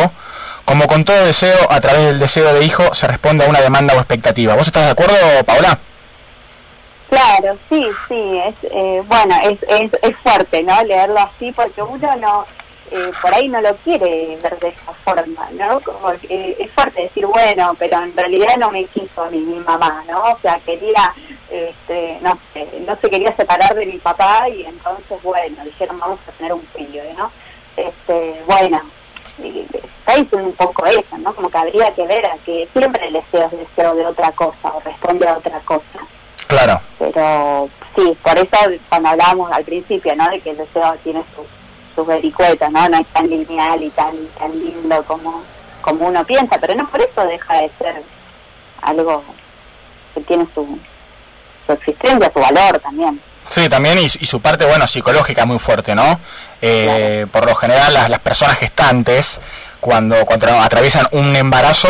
como 0.63 0.85
con 0.85 1.03
todo 1.03 1.25
deseo, 1.25 1.57
a 1.71 1.81
través 1.81 2.05
del 2.05 2.19
deseo 2.19 2.53
de 2.53 2.63
hijo 2.63 2.93
se 2.93 3.07
responde 3.07 3.45
a 3.45 3.49
una 3.49 3.61
demanda 3.61 3.95
o 3.95 3.97
expectativa. 3.97 4.53
¿Vos 4.53 4.67
estás 4.67 4.85
de 4.85 4.91
acuerdo, 4.91 5.15
Paola? 5.43 5.79
Claro, 7.09 7.57
sí, 7.67 7.87
sí, 8.07 8.39
es 8.45 8.55
eh, 8.71 9.01
bueno, 9.07 9.35
es, 9.43 9.57
es, 9.67 9.91
es 10.03 10.15
fuerte, 10.21 10.61
¿no? 10.61 10.83
Leerlo 10.83 11.19
así 11.19 11.51
porque 11.51 11.81
uno 11.81 12.15
no, 12.17 12.45
eh, 12.91 13.11
por 13.21 13.33
ahí 13.33 13.47
no 13.47 13.61
lo 13.61 13.75
quiere 13.77 14.37
ver 14.41 14.59
de 14.59 14.69
esa 14.69 14.93
forma, 15.03 15.49
¿no? 15.51 15.79
Como 15.81 16.11
es 16.11 16.71
fuerte 16.71 17.03
decir, 17.03 17.25
bueno, 17.25 17.75
pero 17.77 18.01
en 18.01 18.15
realidad 18.15 18.57
no 18.57 18.71
me 18.71 18.85
quiso 18.85 19.23
a 19.23 19.29
mi 19.29 19.39
mamá, 19.39 20.03
¿no? 20.09 20.21
O 20.21 20.39
sea, 20.41 20.59
quería, 20.65 21.13
este, 21.49 22.17
no 22.21 22.37
sé, 22.53 22.67
no 22.85 22.95
se 23.01 23.09
quería 23.09 23.35
separar 23.35 23.75
de 23.75 23.85
mi 23.85 23.97
papá 23.99 24.49
y 24.49 24.65
entonces, 24.65 25.21
bueno, 25.23 25.63
dijeron, 25.63 25.99
vamos 25.99 26.19
a 26.27 26.31
tener 26.31 26.53
un 26.53 26.63
filho, 26.75 27.03
¿no? 27.17 27.31
Este, 27.77 28.41
bueno, 28.45 28.81
está 29.39 30.15
diciendo 30.15 30.47
un 30.47 30.53
poco 30.53 30.85
eso, 30.85 31.17
¿no? 31.19 31.33
Como 31.33 31.49
que 31.49 31.57
habría 31.57 31.93
que 31.93 32.05
ver 32.07 32.25
a 32.25 32.37
que 32.39 32.67
siempre 32.73 33.07
el 33.07 33.13
deseo 33.13 33.45
es 33.45 33.59
deseo 33.59 33.95
de 33.95 34.05
otra 34.05 34.31
cosa 34.31 34.73
o 34.73 34.79
responde 34.81 35.27
a 35.27 35.37
otra 35.37 35.59
cosa. 35.61 35.99
Claro. 36.47 36.81
Pero 36.97 37.69
sí, 37.95 38.17
por 38.23 38.37
eso 38.37 38.57
cuando 38.89 39.09
hablábamos 39.09 39.51
al 39.51 39.63
principio, 39.63 40.15
¿no? 40.15 40.29
De 40.29 40.41
que 40.41 40.49
el 40.49 40.57
deseo 40.57 40.95
tiene 41.03 41.23
sus 41.35 41.45
su 41.99 42.05
vericuetos, 42.05 42.69
¿no? 42.71 42.87
No 42.87 42.97
es 42.97 43.07
tan 43.07 43.29
lineal 43.29 43.83
y 43.83 43.89
tan, 43.91 44.15
tan 44.37 44.51
lindo 44.51 45.03
como, 45.05 45.43
como 45.81 46.07
uno 46.07 46.25
piensa, 46.25 46.57
pero 46.59 46.75
no 46.75 46.89
por 46.89 47.01
eso 47.01 47.25
deja 47.25 47.55
de 47.55 47.71
ser 47.77 48.03
algo 48.81 49.23
que 50.13 50.21
tiene 50.21 50.47
su, 50.53 50.79
su 51.65 51.73
existencia, 51.73 52.31
su 52.33 52.39
valor 52.39 52.79
también. 52.79 53.21
Sí, 53.49 53.67
también 53.67 53.97
y, 53.99 54.09
su 54.09 54.39
parte, 54.41 54.65
bueno, 54.65 54.87
psicológica 54.87 55.45
muy 55.45 55.59
fuerte, 55.59 55.95
¿no? 55.95 56.19
Eh, 56.61 57.25
por 57.31 57.45
lo 57.45 57.55
general 57.55 57.93
las, 57.93 58.09
las 58.09 58.19
personas 58.19 58.57
gestantes, 58.57 59.39
cuando, 59.79 60.25
cuando 60.25 60.47
atraviesan 60.59 61.07
un 61.11 61.35
embarazo, 61.35 61.89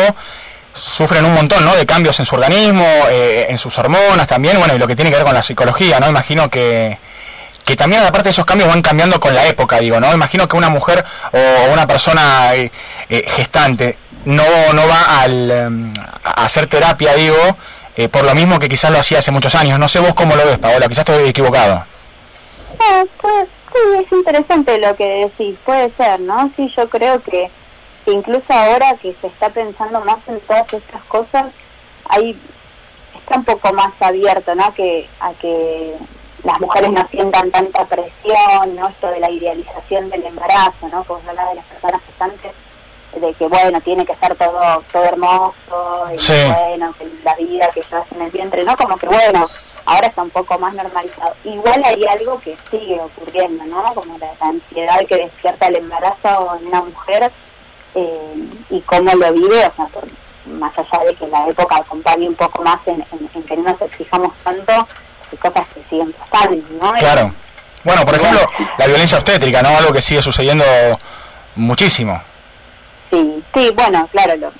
sufren 0.72 1.24
un 1.24 1.34
montón 1.34 1.64
¿no? 1.64 1.74
de 1.76 1.84
cambios 1.84 2.18
en 2.20 2.26
su 2.26 2.34
organismo, 2.34 2.86
eh, 3.10 3.46
en 3.50 3.58
sus 3.58 3.76
hormonas 3.78 4.26
también, 4.26 4.58
bueno, 4.58 4.74
y 4.74 4.78
lo 4.78 4.86
que 4.86 4.96
tiene 4.96 5.10
que 5.10 5.16
ver 5.16 5.26
con 5.26 5.34
la 5.34 5.42
psicología, 5.42 6.00
¿no? 6.00 6.08
Imagino 6.08 6.48
que, 6.48 6.98
que 7.70 7.76
también 7.76 8.02
aparte 8.02 8.30
esos 8.30 8.44
cambios 8.44 8.68
van 8.68 8.82
cambiando 8.82 9.20
con 9.20 9.32
la 9.32 9.46
época, 9.46 9.78
digo, 9.78 10.00
¿no? 10.00 10.12
Imagino 10.12 10.48
que 10.48 10.56
una 10.56 10.70
mujer 10.70 11.04
o 11.30 11.72
una 11.72 11.86
persona 11.86 12.52
eh, 12.56 12.72
eh, 13.08 13.24
gestante 13.28 13.96
no, 14.24 14.42
no 14.74 14.88
va 14.88 15.20
al, 15.22 15.50
em, 15.50 15.92
a 16.24 16.44
hacer 16.46 16.66
terapia, 16.66 17.14
digo, 17.14 17.36
por 18.10 18.24
lo 18.24 18.34
mismo 18.34 18.58
que 18.58 18.68
quizás 18.68 18.90
lo 18.90 18.98
hacía 18.98 19.18
hace 19.18 19.30
muchos 19.30 19.54
años. 19.54 19.78
No 19.78 19.86
sé 19.86 20.00
vos 20.00 20.14
cómo 20.14 20.34
lo 20.34 20.44
ves, 20.44 20.58
Paola, 20.58 20.88
quizás 20.88 21.08
estoy 21.08 21.28
equivocado. 21.28 21.84
pues, 23.20 23.48
sí, 23.72 24.04
es 24.04 24.12
interesante 24.12 24.78
lo 24.78 24.96
que 24.96 25.28
decís, 25.28 25.56
puede 25.64 25.92
ser, 25.96 26.18
¿no? 26.18 26.50
Sí, 26.56 26.72
yo 26.76 26.88
creo 26.88 27.22
que 27.22 27.50
incluso 28.06 28.52
ahora 28.52 28.96
que 29.00 29.14
se 29.20 29.28
está 29.28 29.50
pensando 29.50 30.00
más 30.00 30.18
en 30.26 30.40
todas 30.40 30.72
estas 30.72 31.02
cosas, 31.04 31.52
ahí 32.08 32.36
está 33.14 33.38
un 33.38 33.44
poco 33.44 33.72
más 33.74 33.92
abierto, 34.00 34.56
¿no? 34.56 34.74
Que, 34.74 35.08
a 35.20 35.30
que 35.34 35.94
las 36.44 36.60
mujeres 36.60 36.90
no 36.90 37.06
sientan 37.10 37.50
tanta 37.50 37.84
presión, 37.86 38.76
¿no? 38.76 38.88
Esto 38.88 39.08
de 39.08 39.20
la 39.20 39.30
idealización 39.30 40.10
del 40.10 40.24
embarazo, 40.24 40.88
¿no? 40.90 41.04
Como 41.04 41.20
se 41.22 41.30
habla 41.30 41.48
de 41.50 41.54
las 41.56 41.64
personas 41.66 42.02
gestantes, 42.06 42.52
de 43.14 43.34
que, 43.34 43.46
bueno, 43.46 43.80
tiene 43.80 44.06
que 44.06 44.16
ser 44.16 44.34
todo 44.36 44.82
todo 44.92 45.04
hermoso, 45.04 46.04
y 46.12 46.48
bueno, 46.48 46.94
que 46.98 47.08
la 47.24 47.34
vida 47.34 47.70
que 47.74 47.82
llevas 47.82 48.12
en 48.12 48.22
el 48.22 48.30
vientre, 48.30 48.64
¿no? 48.64 48.76
Como 48.76 48.96
que, 48.96 49.06
bueno, 49.06 49.48
ahora 49.86 50.06
está 50.06 50.22
un 50.22 50.30
poco 50.30 50.58
más 50.58 50.74
normalizado. 50.74 51.34
Igual 51.44 51.82
hay 51.84 52.04
algo 52.06 52.40
que 52.40 52.56
sigue 52.70 53.00
ocurriendo, 53.00 53.64
¿no? 53.64 53.94
Como 53.94 54.18
la 54.18 54.30
ansiedad 54.40 55.04
que 55.06 55.16
despierta 55.16 55.66
el 55.66 55.76
embarazo 55.76 56.56
en 56.60 56.68
una 56.68 56.82
mujer, 56.82 57.32
eh, 57.94 58.48
y 58.70 58.80
cómo 58.82 59.12
lo 59.14 59.32
vive, 59.32 59.66
o 59.66 59.72
sea, 59.74 59.88
más 60.46 60.72
allá 60.78 61.04
de 61.04 61.14
que 61.14 61.26
la 61.28 61.48
época 61.48 61.76
acompañe 61.76 62.28
un 62.28 62.34
poco 62.34 62.62
más 62.62 62.78
en, 62.86 63.04
que 63.44 63.56
no 63.56 63.64
nos 63.64 63.82
exijamos 63.82 64.32
tanto, 64.44 64.88
cosas 65.38 65.66
que 65.68 65.82
siguen 65.88 66.12
pasando, 66.12 66.64
¿no? 66.80 66.92
Claro. 66.94 67.34
Bueno, 67.82 68.04
por 68.04 68.14
ejemplo, 68.14 68.40
la 68.78 68.86
violencia 68.86 69.18
obstétrica, 69.18 69.62
¿no? 69.62 69.70
Algo 69.70 69.92
que 69.92 70.02
sigue 70.02 70.22
sucediendo 70.22 70.64
muchísimo. 71.56 72.20
Sí, 73.10 73.42
sí, 73.54 73.70
bueno, 73.74 74.06
claro, 74.12 74.36
lo, 74.36 74.52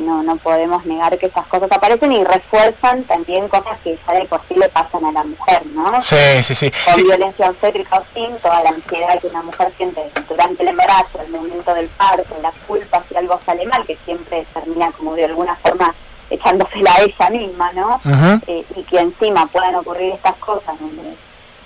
no, 0.00 0.22
no 0.22 0.36
podemos 0.36 0.84
negar 0.86 1.18
que 1.18 1.26
esas 1.26 1.46
cosas 1.46 1.70
aparecen 1.70 2.12
y 2.12 2.24
refuerzan 2.24 3.02
también 3.04 3.48
cosas 3.48 3.78
que 3.82 3.98
ya 4.06 4.14
de 4.14 4.24
por 4.26 4.40
sí 4.48 4.54
le 4.54 4.68
pasan 4.68 5.04
a 5.04 5.12
la 5.12 5.24
mujer, 5.24 5.66
¿no? 5.66 6.00
Sí, 6.00 6.42
sí, 6.42 6.54
sí. 6.54 6.72
Con 6.84 7.02
violencia 7.02 7.50
obstétrica 7.50 7.98
o 7.98 8.04
sin, 8.14 8.36
toda 8.38 8.62
la 8.62 8.70
ansiedad 8.70 9.20
que 9.20 9.26
una 9.26 9.42
mujer 9.42 9.72
siente 9.76 10.10
durante 10.28 10.62
el 10.62 10.68
embarazo, 10.70 11.20
el 11.24 11.30
momento 11.30 11.74
del 11.74 11.88
parto, 11.88 12.36
la 12.42 12.52
culpa 12.66 13.02
si 13.08 13.16
algo 13.16 13.40
sale 13.44 13.66
mal, 13.66 13.84
que 13.86 13.98
siempre 14.04 14.46
termina 14.54 14.90
como 14.92 15.14
de 15.14 15.24
alguna 15.24 15.56
forma 15.56 15.94
echándosela 16.30 16.94
a 16.94 17.02
ella 17.02 17.30
misma, 17.30 17.72
¿no? 17.72 18.00
Eh, 18.46 18.64
y 18.76 18.82
que 18.84 19.00
encima 19.00 19.46
puedan 19.46 19.74
ocurrir 19.74 20.14
estas 20.14 20.36
cosas 20.36 20.78
donde 20.78 21.16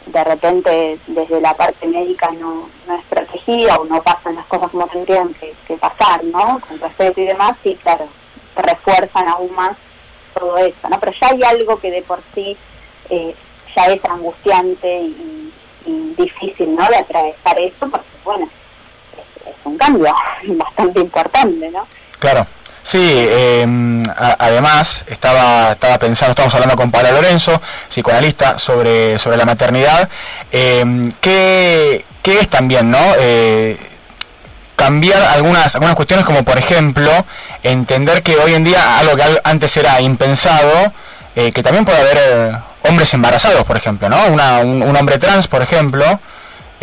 de 0.07 0.25
repente 0.25 0.99
desde 1.07 1.41
la 1.41 1.55
parte 1.55 1.87
médica 1.87 2.31
no, 2.33 2.69
no 2.87 2.95
es 2.95 3.05
protegida 3.07 3.77
o 3.77 3.85
no 3.85 4.03
pasan 4.03 4.35
las 4.35 4.47
cosas 4.47 4.71
como 4.71 4.87
tendrían 4.87 5.35
que, 5.35 5.55
pasar, 5.77 6.25
¿no? 6.25 6.61
Con 6.67 6.81
respeto 6.81 7.21
y 7.21 7.27
demás, 7.27 7.53
sí, 7.63 7.79
claro, 7.83 8.09
refuerzan 8.57 9.29
aún 9.29 9.55
más 9.55 9.77
todo 10.35 10.57
eso, 10.59 10.89
¿no? 10.89 10.99
Pero 10.99 11.13
ya 11.21 11.29
hay 11.29 11.43
algo 11.43 11.79
que 11.79 11.91
de 11.91 12.03
por 12.03 12.21
sí 12.35 12.57
eh, 13.11 13.35
ya 13.77 13.87
es 13.87 14.05
angustiante 14.05 15.01
y, 15.03 15.51
difícil, 16.17 16.75
¿no? 16.75 16.87
De 16.89 16.97
atravesar 16.97 17.61
eso, 17.61 17.91
porque, 17.91 18.07
bueno, 18.25 18.49
es, 19.13 19.49
es 19.49 19.57
un 19.65 19.77
cambio 19.77 20.15
bastante 20.47 21.01
importante, 21.01 21.71
¿no? 21.71 21.87
Claro. 22.19 22.47
Sí, 22.85 23.01
eh, 23.03 23.67
además 24.39 25.05
estaba, 25.07 25.73
estaba 25.73 25.99
pensando, 25.99 26.33
estamos 26.33 26.55
hablando 26.55 26.77
con 26.77 26.91
Paula 26.91 27.13
Lorenzo, 27.13 27.61
psicoanalista, 27.89 28.59
sobre, 28.59 29.19
sobre 29.19 29.39
la 29.39 29.47
maternidad. 29.47 30.09
Eh, 30.53 31.11
¿qué, 31.21 32.05
es 32.23 32.49
también, 32.51 32.91
no? 32.91 32.99
Eh, 33.19 33.79
cambiar 34.77 35.23
algunas, 35.23 35.75
algunas 35.75 35.97
cuestiones 35.97 36.27
como, 36.27 36.45
por 36.45 36.59
ejemplo, 36.59 37.11
entender 37.63 38.23
que 38.23 38.37
hoy 38.37 38.53
en 38.53 38.65
día 38.65 38.99
algo 38.99 39.17
que 39.17 39.23
antes 39.45 39.75
era 39.79 40.01
impensado, 40.03 40.93
eh, 41.35 41.53
que 41.53 41.63
también 41.63 41.87
puede 41.87 42.01
haber 42.01 42.59
hombres 42.83 43.15
embarazados, 43.15 43.65
por 43.65 43.79
ejemplo, 43.79 44.11
¿no? 44.11 44.27
Una, 44.27 44.59
un, 44.59 44.95
hombre 44.95 45.19
trans, 45.19 45.49
por 45.49 45.63
ejemplo, 45.63 46.21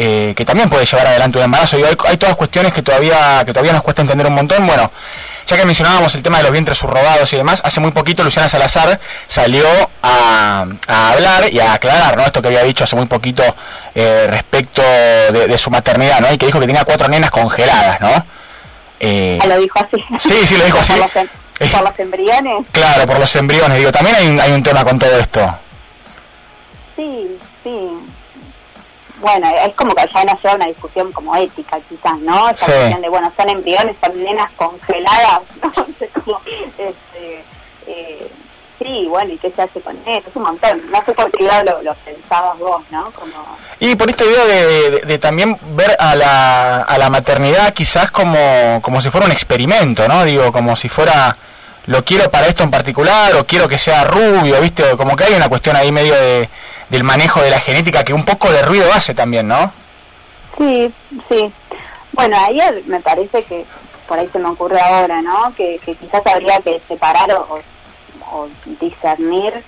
que 0.02 0.46
también 0.46 0.70
puede 0.70 0.86
llevar 0.86 1.08
adelante 1.08 1.38
un 1.38 1.46
embarazo. 1.46 1.78
Y 1.78 1.84
hay, 1.84 1.96
hay 2.08 2.18
todas 2.18 2.36
cuestiones 2.36 2.74
que 2.74 2.82
todavía, 2.82 3.44
que 3.46 3.54
todavía 3.54 3.74
nos 3.74 3.84
cuesta 3.84 4.02
entender 4.02 4.28
un 4.28 4.34
montón. 4.34 4.66
Bueno, 4.66 4.92
ya 5.48 5.58
que 5.58 5.66
mencionábamos 5.66 6.16
el 6.16 6.24
tema 6.24 6.38
de 6.38 6.44
los 6.44 6.52
vientres 6.52 6.78
subrogados 6.78 7.32
y 7.34 7.38
demás, 7.38 7.62
hace 7.64 7.80
muy 7.80 7.92
poquito 7.92 8.24
Luciana 8.24 8.50
Salazar 8.50 9.00
salió 9.28 9.66
a, 10.02 10.66
hablar 10.88 11.52
y 11.52 11.60
a 11.60 11.74
aclarar 11.74 12.18
¿no? 12.18 12.24
esto 12.24 12.42
que 12.42 12.48
había 12.48 12.64
dicho 12.64 12.84
hace 12.84 12.96
muy 12.96 13.06
poquito 13.06 13.44
eh, 13.94 14.28
respecto 14.30 14.82
de, 14.82 15.58
su 15.58 15.70
maternidad, 15.70 16.22
¿no? 16.22 16.32
Y 16.32 16.38
que 16.38 16.46
dijo 16.46 16.60
que 16.60 16.68
tenía 16.68 16.84
cuatro 16.84 17.08
nenas 17.08 17.30
congeladas, 17.30 18.00
¿no? 18.02 18.26
Eh, 19.00 19.40
ah, 19.42 19.48
lo 19.48 19.60
dijo 19.60 19.80
así. 19.80 20.04
Sí, 20.20 20.48
sí, 20.48 20.58
lo 20.58 20.66
dijo 20.66 20.80
así. 20.80 20.94
¿Por 20.94 21.02
los, 21.02 21.72
¿Por 21.72 21.84
los 21.84 22.00
embriones? 22.00 22.66
Claro, 22.72 23.06
por 23.06 23.20
los 23.20 23.36
embriones. 23.36 23.78
Digo, 23.78 23.92
también 23.92 24.16
hay, 24.16 24.40
hay 24.40 24.52
un 24.52 24.64
tema 24.64 24.84
con 24.84 24.98
todo 24.98 25.18
esto. 25.20 25.60
Sí, 26.96 27.38
sí 27.64 27.72
bueno, 29.22 29.48
es 29.50 29.74
como 29.76 29.94
que 29.96 30.04
ya 30.14 30.38
sea 30.42 30.56
una 30.56 30.68
discusión 30.68 31.12
como 31.12 31.36
ética 31.36 31.80
quizás, 31.88 32.18
¿no? 32.20 32.50
Esa 32.50 32.66
cuestión 32.66 33.02
de, 33.02 33.10
bueno, 33.10 33.32
son 33.38 33.50
embriones, 33.50 33.96
son 34.04 34.24
nenas 34.24 34.52
congeladas, 34.54 35.42
no 35.64 35.86
sé 35.98 36.10
cómo, 36.10 36.42
este, 36.78 37.46
eh, 37.88 38.32
sí, 38.80 39.06
bueno, 39.08 39.34
¿y 39.34 39.38
qué 39.38 39.52
se 39.52 39.62
hace 39.62 39.80
con 39.82 39.96
eso? 40.06 40.28
Es 40.28 40.36
un 40.36 40.44
montón, 40.44 40.82
no 40.92 41.06
sé 41.06 41.14
por 41.14 41.32
qué 41.32 41.44
lado 41.44 41.82
lo, 41.82 41.96
pensabas 41.96 42.58
vos, 42.58 42.82
¿no? 42.90 43.06
Como... 43.12 43.58
Y 43.80 43.96
por 43.96 44.10
esta 44.10 44.26
idea 44.26 44.46
de, 44.46 45.20
también 45.20 45.58
ver 45.76 45.96
a 46.00 46.16
la, 46.16 46.82
a 46.82 46.98
la 46.98 47.10
maternidad 47.10 47.74
quizás 47.74 48.12
como, 48.12 48.82
como 48.82 49.02
si 49.02 49.10
fuera 49.10 49.28
un 49.28 49.32
experimento, 49.32 50.08
¿no? 50.08 50.26
Digo, 50.26 50.52
como 50.52 50.76
si 50.76 50.90
fuera 50.90 51.38
lo 51.86 52.04
quiero 52.04 52.30
para 52.30 52.48
esto 52.48 52.64
en 52.64 52.72
particular 52.72 53.36
o 53.36 53.46
quiero 53.46 53.68
que 53.68 53.78
sea 53.78 54.04
rubio, 54.04 54.60
¿viste? 54.62 54.84
Como 54.98 55.16
que 55.16 55.26
hay 55.26 55.34
una 55.34 55.50
cuestión 55.50 55.76
ahí 55.76 55.92
medio 55.92 56.14
de, 56.14 56.50
del 56.90 57.04
manejo 57.04 57.42
de 57.42 57.50
la 57.50 57.60
genética 57.60 58.04
que 58.04 58.14
un 58.14 58.26
poco 58.26 58.52
de 58.52 58.62
ruido 58.62 58.92
hace 58.94 59.14
también, 59.14 59.48
¿no? 59.48 59.72
Sí, 60.58 60.94
sí. 61.30 61.52
Bueno, 62.14 62.38
ahí 62.40 62.60
me 62.86 63.00
parece 63.00 63.44
que, 63.44 63.66
por 64.08 64.20
ahí 64.20 64.30
se 64.32 64.40
me 64.40 64.50
ocurre 64.50 64.80
ahora, 64.80 65.22
¿no? 65.22 65.54
Que, 65.56 65.80
quizás 65.84 66.22
habría 66.26 66.60
que 66.60 66.80
separar 66.84 67.32
o, 67.34 67.60
discernir 68.80 69.64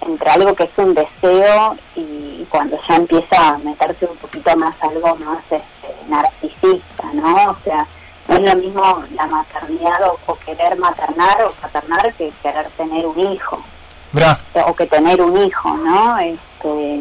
entre 0.00 0.30
algo 0.30 0.54
que 0.54 0.64
es 0.64 0.70
un 0.76 0.94
deseo 0.94 1.76
y 1.94 2.46
cuando 2.48 2.78
ya 2.88 2.96
empieza 2.96 3.48
a 3.48 3.58
meterse 3.58 4.06
un 4.06 4.16
poquito 4.16 4.56
más 4.56 4.74
algo 4.80 5.14
más 5.16 5.44
este, 5.50 5.94
narcisista, 6.08 7.04
¿no? 7.12 7.50
O 7.50 7.56
sea, 7.64 7.86
no 8.28 8.34
es 8.36 8.40
lo 8.40 8.56
mismo 8.56 9.04
la 9.14 9.26
maternidad 9.26 10.00
o, 10.26 10.34
querer 10.36 10.76
maternar 10.78 11.42
o 11.44 11.52
paternar 11.52 12.14
que 12.14 12.32
querer 12.42 12.66
tener 12.68 13.06
un 13.06 13.18
hijo. 13.32 13.62
O 14.66 14.74
que 14.74 14.86
tener 14.86 15.22
un 15.22 15.36
hijo, 15.38 15.74
¿no? 15.74 16.18
Este, 16.18 17.00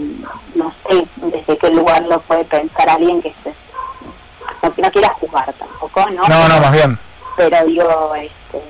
no 0.56 0.74
sé 0.88 1.06
desde 1.18 1.58
qué 1.58 1.70
lugar 1.70 2.06
lo 2.06 2.22
puede 2.22 2.46
pensar 2.46 2.90
alguien 2.90 3.22
que 3.22 3.34
se, 3.44 3.54
no, 4.64 4.74
no 4.78 4.92
quiera 4.92 5.10
juzgar 5.20 5.54
tampoco, 5.54 6.10
¿no? 6.12 6.24
No, 6.28 6.48
no, 6.48 6.60
más 6.60 6.72
bien. 6.72 6.98
Pero 7.36 7.66
digo, 7.66 8.16
este, 8.16 8.62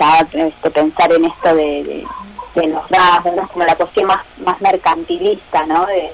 ya 0.00 0.26
este, 0.32 0.70
pensar 0.70 1.12
en 1.12 1.26
esto 1.26 1.54
de, 1.54 2.06
de, 2.54 2.66
los 2.68 2.88
rasgos, 2.88 3.50
como 3.50 3.64
la 3.64 3.76
cuestión 3.76 4.06
más, 4.06 4.24
más 4.38 4.60
mercantilista, 4.60 5.66
¿no? 5.66 5.84
De, 5.86 6.10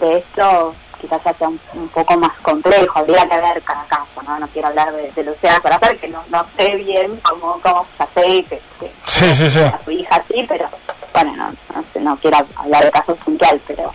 de 0.00 0.18
esto 0.18 0.74
quizás 1.00 1.22
sea 1.22 1.34
un, 1.48 1.60
un, 1.74 1.88
poco 1.88 2.16
más 2.18 2.38
complejo, 2.40 2.98
habría 2.98 3.28
que 3.28 3.40
ver 3.40 3.62
cada 3.62 3.84
caso, 3.84 4.22
¿no? 4.22 4.38
No 4.38 4.48
quiero 4.48 4.68
hablar 4.68 4.92
de, 4.92 5.10
de 5.10 5.22
Luciana 5.24 5.60
hacer 5.64 5.98
que 5.98 6.08
no, 6.08 6.22
no 6.28 6.44
sé 6.56 6.76
bien 6.76 7.20
cómo, 7.28 7.60
cómo 7.62 7.86
ya 7.98 8.06
sé 8.14 8.44
que, 8.44 8.60
sí, 9.06 9.34
sí, 9.34 9.50
sí. 9.50 9.60
a 9.60 9.80
su 9.84 9.90
hija 9.90 10.22
sí, 10.28 10.44
pero 10.48 10.68
bueno, 11.12 11.36
no, 11.36 11.50
no, 11.74 11.84
sé, 11.92 12.00
no 12.00 12.16
quiero 12.18 12.38
hablar 12.56 12.84
de 12.84 12.90
casos 12.90 13.18
puntuales, 13.18 13.62
pero 13.66 13.92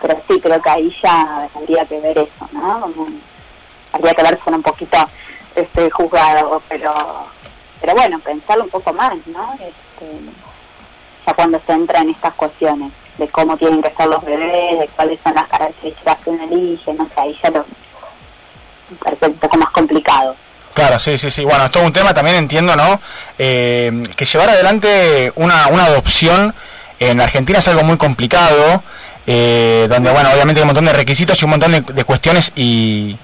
pero 0.00 0.14
sí 0.28 0.40
creo 0.40 0.62
que 0.62 0.70
ahí 0.70 0.96
ya 1.02 1.48
habría 1.54 1.84
que 1.84 2.00
ver 2.00 2.18
eso, 2.18 2.48
¿no? 2.52 2.90
habría 3.92 4.14
que 4.14 4.22
ver 4.22 4.38
con 4.38 4.54
un 4.54 4.62
poquito 4.62 4.98
este 5.54 5.90
juzgado, 5.90 6.62
pero 6.68 6.92
pero 7.80 7.94
bueno, 7.94 8.18
pensarlo 8.20 8.64
un 8.64 8.70
poco 8.70 8.92
más, 8.92 9.14
¿no? 9.26 9.54
Este, 9.54 10.20
ya 11.26 11.34
cuando 11.34 11.60
se 11.64 11.72
entra 11.72 12.00
en 12.00 12.10
estas 12.10 12.34
cuestiones 12.34 12.92
de 13.18 13.28
cómo 13.28 13.56
tienen 13.56 13.82
que 13.82 13.92
ser 13.96 14.06
los 14.06 14.24
bebés, 14.24 14.78
de 14.78 14.88
cuáles 14.96 15.20
son 15.20 15.34
las 15.34 15.48
características 15.48 16.16
que 16.22 16.30
uno 16.30 16.44
elige, 16.44 16.94
no 16.94 17.04
sé, 17.06 17.20
ahí 17.20 17.38
ya 17.42 17.50
lo, 17.50 17.66
parece 18.96 19.26
un 19.26 19.34
poco 19.34 19.56
más 19.58 19.70
complicado. 19.70 20.36
Claro, 20.74 20.98
sí, 20.98 21.18
sí, 21.18 21.30
sí. 21.30 21.44
Bueno, 21.44 21.64
es 21.64 21.70
todo 21.72 21.82
un 21.82 21.92
tema 21.92 22.14
también 22.14 22.36
entiendo, 22.36 22.76
¿no? 22.76 23.00
Eh, 23.38 24.02
que 24.16 24.24
llevar 24.24 24.50
adelante 24.50 25.32
una, 25.34 25.66
una 25.68 25.86
adopción 25.86 26.54
en 27.00 27.20
Argentina 27.20 27.58
es 27.58 27.68
algo 27.68 27.82
muy 27.82 27.96
complicado, 27.96 28.82
eh, 29.26 29.86
donde, 29.88 30.10
bueno, 30.10 30.30
obviamente 30.32 30.60
hay 30.60 30.62
un 30.62 30.68
montón 30.68 30.84
de 30.84 30.92
requisitos 30.92 31.40
y 31.40 31.44
un 31.44 31.50
montón 31.50 31.72
de, 31.72 32.04
cuestiones 32.04 32.52
y, 32.54 33.16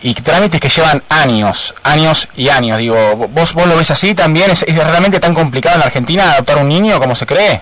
y 0.00 0.14
trámites 0.14 0.60
que 0.60 0.70
llevan 0.70 1.02
años, 1.10 1.74
años 1.82 2.26
y 2.34 2.48
años. 2.48 2.78
Digo, 2.78 3.16
¿vos, 3.16 3.52
vos 3.52 3.66
lo 3.66 3.76
ves 3.76 3.90
así 3.90 4.14
también? 4.14 4.50
¿Es, 4.50 4.62
¿Es 4.62 4.76
realmente 4.76 5.20
tan 5.20 5.34
complicado 5.34 5.76
en 5.76 5.82
Argentina 5.82 6.32
adoptar 6.32 6.56
un 6.56 6.68
niño 6.68 6.98
como 6.98 7.14
se 7.14 7.26
cree? 7.26 7.60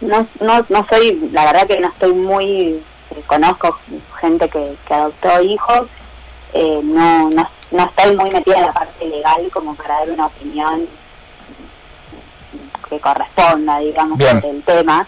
No, 0.00 0.26
no, 0.40 0.64
no 0.68 0.86
soy, 0.88 1.30
la 1.32 1.44
verdad 1.46 1.66
que 1.66 1.80
no 1.80 1.88
estoy 1.88 2.12
muy, 2.12 2.82
eh, 3.10 3.22
conozco 3.26 3.78
gente 4.20 4.48
que, 4.48 4.76
que 4.86 4.94
adoptó 4.94 5.40
hijos, 5.42 5.88
eh, 6.52 6.80
no, 6.82 7.30
no, 7.30 7.48
no 7.70 7.84
estoy 7.84 8.16
muy 8.16 8.30
metida 8.30 8.56
en 8.56 8.66
la 8.66 8.72
parte 8.72 9.06
legal 9.06 9.50
como 9.52 9.74
para 9.74 10.00
dar 10.00 10.10
una 10.10 10.26
opinión 10.26 10.88
que 12.88 13.00
corresponda, 13.00 13.78
digamos, 13.80 14.18
del 14.18 14.62
tema. 14.62 15.06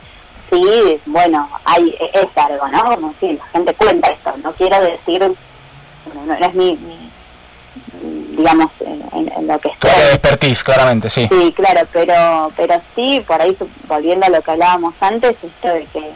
Sí, 0.50 1.00
bueno, 1.06 1.48
hay 1.64 1.94
es 2.12 2.36
algo, 2.36 2.68
¿no? 2.68 2.84
Como 2.84 3.14
si 3.20 3.34
la 3.34 3.46
gente 3.46 3.72
cuenta 3.74 4.10
esto, 4.10 4.34
no 4.42 4.52
quiero 4.52 4.80
decir, 4.80 5.20
no, 6.14 6.26
no 6.26 6.34
es 6.34 6.54
mi 6.54 7.09
digamos, 8.40 8.70
en, 8.80 9.46
lo 9.46 9.58
que 9.58 9.68
estoy. 9.68 9.90
Claro, 9.90 10.08
expertise, 10.12 10.64
claramente, 10.64 11.10
sí. 11.10 11.28
Sí, 11.30 11.52
claro, 11.52 11.86
pero, 11.92 12.50
pero 12.56 12.80
sí, 12.94 13.22
por 13.26 13.40
ahí, 13.40 13.56
volviendo 13.86 14.26
a 14.26 14.30
lo 14.30 14.40
que 14.40 14.50
hablábamos 14.50 14.94
antes, 15.00 15.36
esto 15.42 15.68
de 15.68 15.84
que 15.86 16.12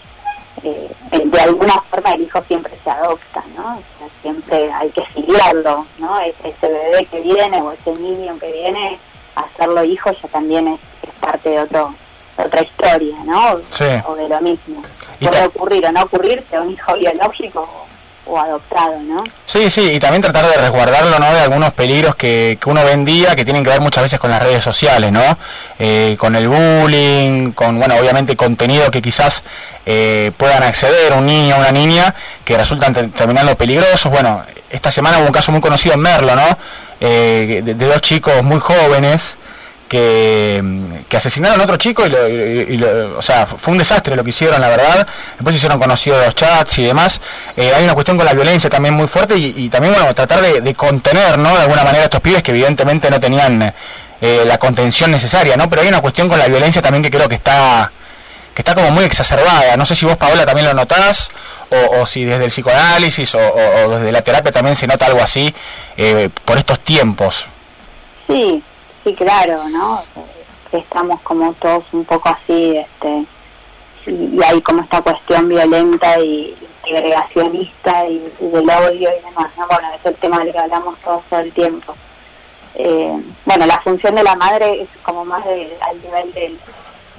eh, 0.62 0.90
de 1.25 1.40
alguna 1.40 1.75
forma 1.90 2.14
el 2.14 2.23
hijo 2.23 2.43
siempre 2.49 2.73
se 2.83 2.90
adopta, 2.90 3.45
¿no? 3.57 3.83
siempre 4.23 4.73
hay 4.73 4.90
que 4.90 5.04
filiarlo, 5.07 5.87
¿no? 5.99 6.19
Ese, 6.21 6.54
bebé 6.62 7.07
que 7.11 7.21
viene 7.21 7.61
o 7.61 7.73
ese 7.73 7.93
niño 7.93 8.38
que 8.38 8.50
viene, 8.50 8.99
hacerlo 9.35 9.85
hijo 9.85 10.11
ya 10.12 10.28
también 10.28 10.69
es, 10.69 10.81
parte 11.21 11.50
de 11.50 11.61
otro 11.61 11.95
otra 12.37 12.62
historia, 12.62 13.16
¿no? 13.25 13.61
Sí. 13.71 13.85
O 14.07 14.16
de 14.16 14.28
lo 14.28 14.40
mismo. 14.40 14.83
Puede 15.21 15.45
ocurrir 15.45 15.87
o 15.87 15.93
no 15.93 16.02
ocurrir, 16.02 16.45
sea 16.50 16.62
un 16.62 16.73
hijo 16.73 16.95
biológico 16.97 17.83
o 18.26 18.38
adoptado, 18.38 19.00
¿no? 19.00 19.25
Sí, 19.47 19.71
sí, 19.71 19.93
y 19.93 20.00
también 20.00 20.23
tratar 20.23 20.47
de 20.47 20.57
resguardarlo, 20.57 21.19
¿no? 21.19 21.33
De 21.33 21.40
algunos 21.40 21.73
peligros 21.73 22.14
que, 22.16 22.59
que 22.61 22.71
uno 22.71 22.85
vendía 22.85 23.35
que 23.37 23.45
tienen 23.45 23.62
que 23.62 23.71
ver 23.71 23.81
muchas 23.81 24.02
veces 24.04 24.19
con 24.19 24.31
las 24.31 24.43
redes 24.43 24.62
sociales, 24.64 25.12
¿no? 25.12 25.23
Eh, 25.78 26.16
con 26.19 26.35
el 26.37 26.49
bullying, 26.49 27.52
con, 27.52 27.78
bueno, 27.78 27.97
obviamente 27.97 28.37
contenido 28.37 28.90
que 28.90 29.02
quizás 29.02 29.43
eh, 29.87 30.33
puedan 30.37 30.62
acceder 30.62 31.12
un 31.12 31.26
niño 31.26 31.57
o 31.57 31.59
una 31.59 31.73
niña 31.73 32.14
que 32.45 32.57
resultan 32.57 32.95
terminando 33.11 33.57
peligrosos. 33.57 34.11
Bueno, 34.11 34.43
esta 34.71 34.90
semana 34.90 35.19
hubo 35.19 35.26
un 35.26 35.33
caso 35.33 35.52
muy 35.52 35.61
conocido 35.61 35.95
en 35.95 36.00
Merlo, 36.00 36.35
¿no? 36.35 36.59
Eh, 37.00 37.61
de, 37.64 37.75
dos 37.75 38.00
chicos 38.00 38.43
muy 38.43 38.61
jóvenes 38.61 39.37
que, 39.94 41.16
asesinaron 41.16 41.60
a 41.60 41.64
otro 41.64 41.76
chico 41.76 42.04
y, 42.06 42.76
lo, 42.76 43.18
o 43.18 43.22
sea, 43.22 43.46
fue 43.46 43.72
un 43.72 43.78
desastre 43.78 44.16
lo 44.16 44.24
que 44.24 44.30
hicieron, 44.30 44.60
la 44.60 44.68
verdad. 44.68 45.06
Después 45.34 45.54
hicieron 45.54 45.78
conocidos 45.78 46.24
los 46.24 46.34
chats 46.34 46.78
y 46.78 46.84
demás. 46.84 47.20
Eh, 47.56 47.72
hay 47.74 47.84
una 47.84 47.94
cuestión 47.94 48.16
con 48.16 48.26
la 48.26 48.32
violencia 48.32 48.68
también 48.68 48.94
muy 48.94 49.06
fuerte 49.06 49.36
y, 49.36 49.68
también, 49.68 49.94
bueno, 49.94 50.12
tratar 50.14 50.40
de, 50.40 50.74
contener, 50.74 51.38
¿no? 51.38 51.54
De 51.54 51.62
alguna 51.62 51.84
manera 51.84 52.04
estos 52.04 52.20
pibes 52.20 52.42
que 52.42 52.50
evidentemente 52.50 53.08
no 53.10 53.20
tenían 53.20 53.72
eh, 54.20 54.42
la 54.44 54.58
contención 54.58 55.10
necesaria, 55.12 55.56
¿no? 55.56 55.70
Pero 55.70 55.82
hay 55.82 55.88
una 55.88 56.00
cuestión 56.00 56.28
con 56.28 56.38
la 56.38 56.48
violencia 56.48 56.82
también 56.82 57.02
que 57.02 57.10
creo 57.10 57.28
que 57.28 57.36
está 57.36 57.92
que 58.54 58.62
está 58.62 58.74
como 58.74 58.90
muy 58.90 59.04
exacerbada. 59.04 59.76
No 59.76 59.84
sé 59.84 59.96
si 59.96 60.06
vos, 60.06 60.16
Paola, 60.16 60.46
también 60.46 60.68
lo 60.68 60.74
notás, 60.74 61.30
o, 61.98 62.06
si 62.06 62.24
desde 62.24 62.44
el 62.44 62.50
psicoanálisis 62.50 63.34
o, 63.34 63.40
desde 63.90 64.12
la 64.12 64.22
terapia 64.22 64.52
también 64.52 64.76
se 64.76 64.86
nota 64.86 65.06
algo 65.06 65.20
así 65.20 65.52
eh, 65.96 66.28
por 66.44 66.58
estos 66.58 66.78
tiempos. 66.80 67.46
Sí, 68.28 68.62
sí, 69.04 69.14
claro, 69.14 69.68
¿no? 69.68 70.02
Estamos 70.73 71.20
como 71.20 71.52
todos 71.54 71.84
un 71.92 72.04
poco 72.04 72.28
así, 72.30 72.78
este, 72.78 73.26
y, 74.06 74.42
hay 74.42 74.61
como 74.62 74.82
esta 74.82 75.02
cuestión 75.02 75.49
violenta 75.49 76.18
y 76.18 76.56
segregacionista 76.82 78.06
y, 78.08 78.18
del 78.40 78.68
odio 78.68 79.11
y 79.11 79.23
demás, 79.25 79.50
¿no? 79.56 79.66
Bueno, 79.68 79.88
es 79.94 80.04
el 80.04 80.16
tema 80.16 80.40
del 80.40 80.52
que 80.52 80.58
hablamos 80.58 80.99
todos 81.00 81.23
todo 81.30 81.40
el 81.40 81.52
tiempo. 81.52 81.94
Eh, 82.75 83.23
bueno, 83.44 83.66
la 83.66 83.80
función 83.80 84.16
de 84.16 84.25
la 84.25 84.34
madre 84.34 84.82
es 84.82 85.02
como 85.02 85.25
más 85.25 85.44
de, 85.44 85.76
al 85.80 86.02
nivel 86.02 86.32
del, 86.32 86.61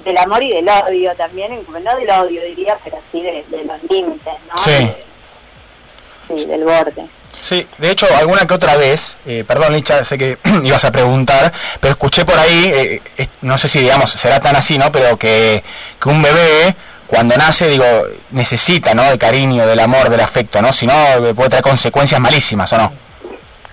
del 0.04 0.18
amor 0.18 0.42
y 0.42 0.52
del 0.52 0.68
odio 0.68 1.14
también, 1.16 1.64
no 1.66 1.96
del 1.96 2.10
odio 2.10 2.44
diría, 2.44 2.78
pero 2.84 2.98
sí 3.10 3.22
de, 3.22 3.44
los 3.64 3.82
límites, 3.90 4.34
¿no? 4.48 4.58
Sí. 4.58 4.90
sí, 6.28 6.46
del 6.46 6.64
borde. 6.64 7.08
Sí, 7.40 7.66
de 7.78 7.90
hecho, 7.90 8.06
alguna 8.16 8.46
que 8.46 8.54
otra 8.54 8.76
vez, 8.76 9.16
eh, 9.26 9.44
perdón 9.46 9.74
Licha, 9.74 10.04
sé 10.04 10.18
que 10.18 10.38
ibas 10.64 10.84
a 10.84 10.90
preguntar, 10.90 11.52
pero 11.80 11.92
escuché 11.92 12.24
por 12.24 12.38
ahí, 12.38 13.00
eh, 13.16 13.28
no 13.42 13.56
sé 13.58 13.68
si 13.68 13.80
digamos 13.80 14.10
será 14.10 14.40
tan 14.40 14.56
así, 14.56 14.78
¿no? 14.78 14.90
Pero 14.90 15.16
que, 15.16 15.62
que 16.00 16.08
un 16.08 16.22
bebé 16.22 16.74
cuando 17.06 17.36
nace, 17.36 17.68
digo, 17.68 17.84
necesita, 18.30 18.94
¿no? 18.94 19.04
El 19.04 19.18
cariño, 19.18 19.66
del 19.66 19.78
amor, 19.78 20.10
del 20.10 20.20
afecto, 20.20 20.60
¿no? 20.60 20.72
Si 20.72 20.86
no, 20.86 20.94
puede 21.34 21.50
traer 21.50 21.62
consecuencias 21.62 22.20
malísimas, 22.20 22.72
¿o 22.72 22.78
no? 22.78 22.92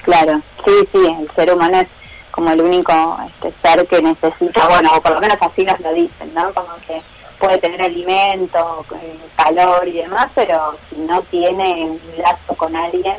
Claro, 0.03 0.41
sí, 0.65 0.71
sí, 0.91 0.99
el 1.19 1.29
ser 1.35 1.53
humano 1.53 1.79
es 1.79 1.87
como 2.29 2.51
el 2.51 2.61
único 2.61 3.17
este, 3.27 3.53
ser 3.63 3.87
que 3.87 4.01
necesita, 4.01 4.67
bueno, 4.67 4.91
o 4.95 5.01
por 5.01 5.13
lo 5.13 5.21
menos 5.21 5.37
así 5.39 5.63
nos 5.63 5.79
lo 5.79 5.93
dicen, 5.93 6.33
¿no? 6.33 6.53
Como 6.53 6.75
que 6.87 7.01
puede 7.43 7.57
tener 7.57 7.81
alimento, 7.81 8.85
eh, 9.01 9.19
calor 9.35 9.85
y 9.85 9.97
demás, 9.97 10.27
pero 10.33 10.77
si 10.89 10.95
no 10.95 11.21
tiene 11.23 11.83
un 11.83 12.01
lazo 12.17 12.55
con 12.55 12.73
alguien, 12.73 13.17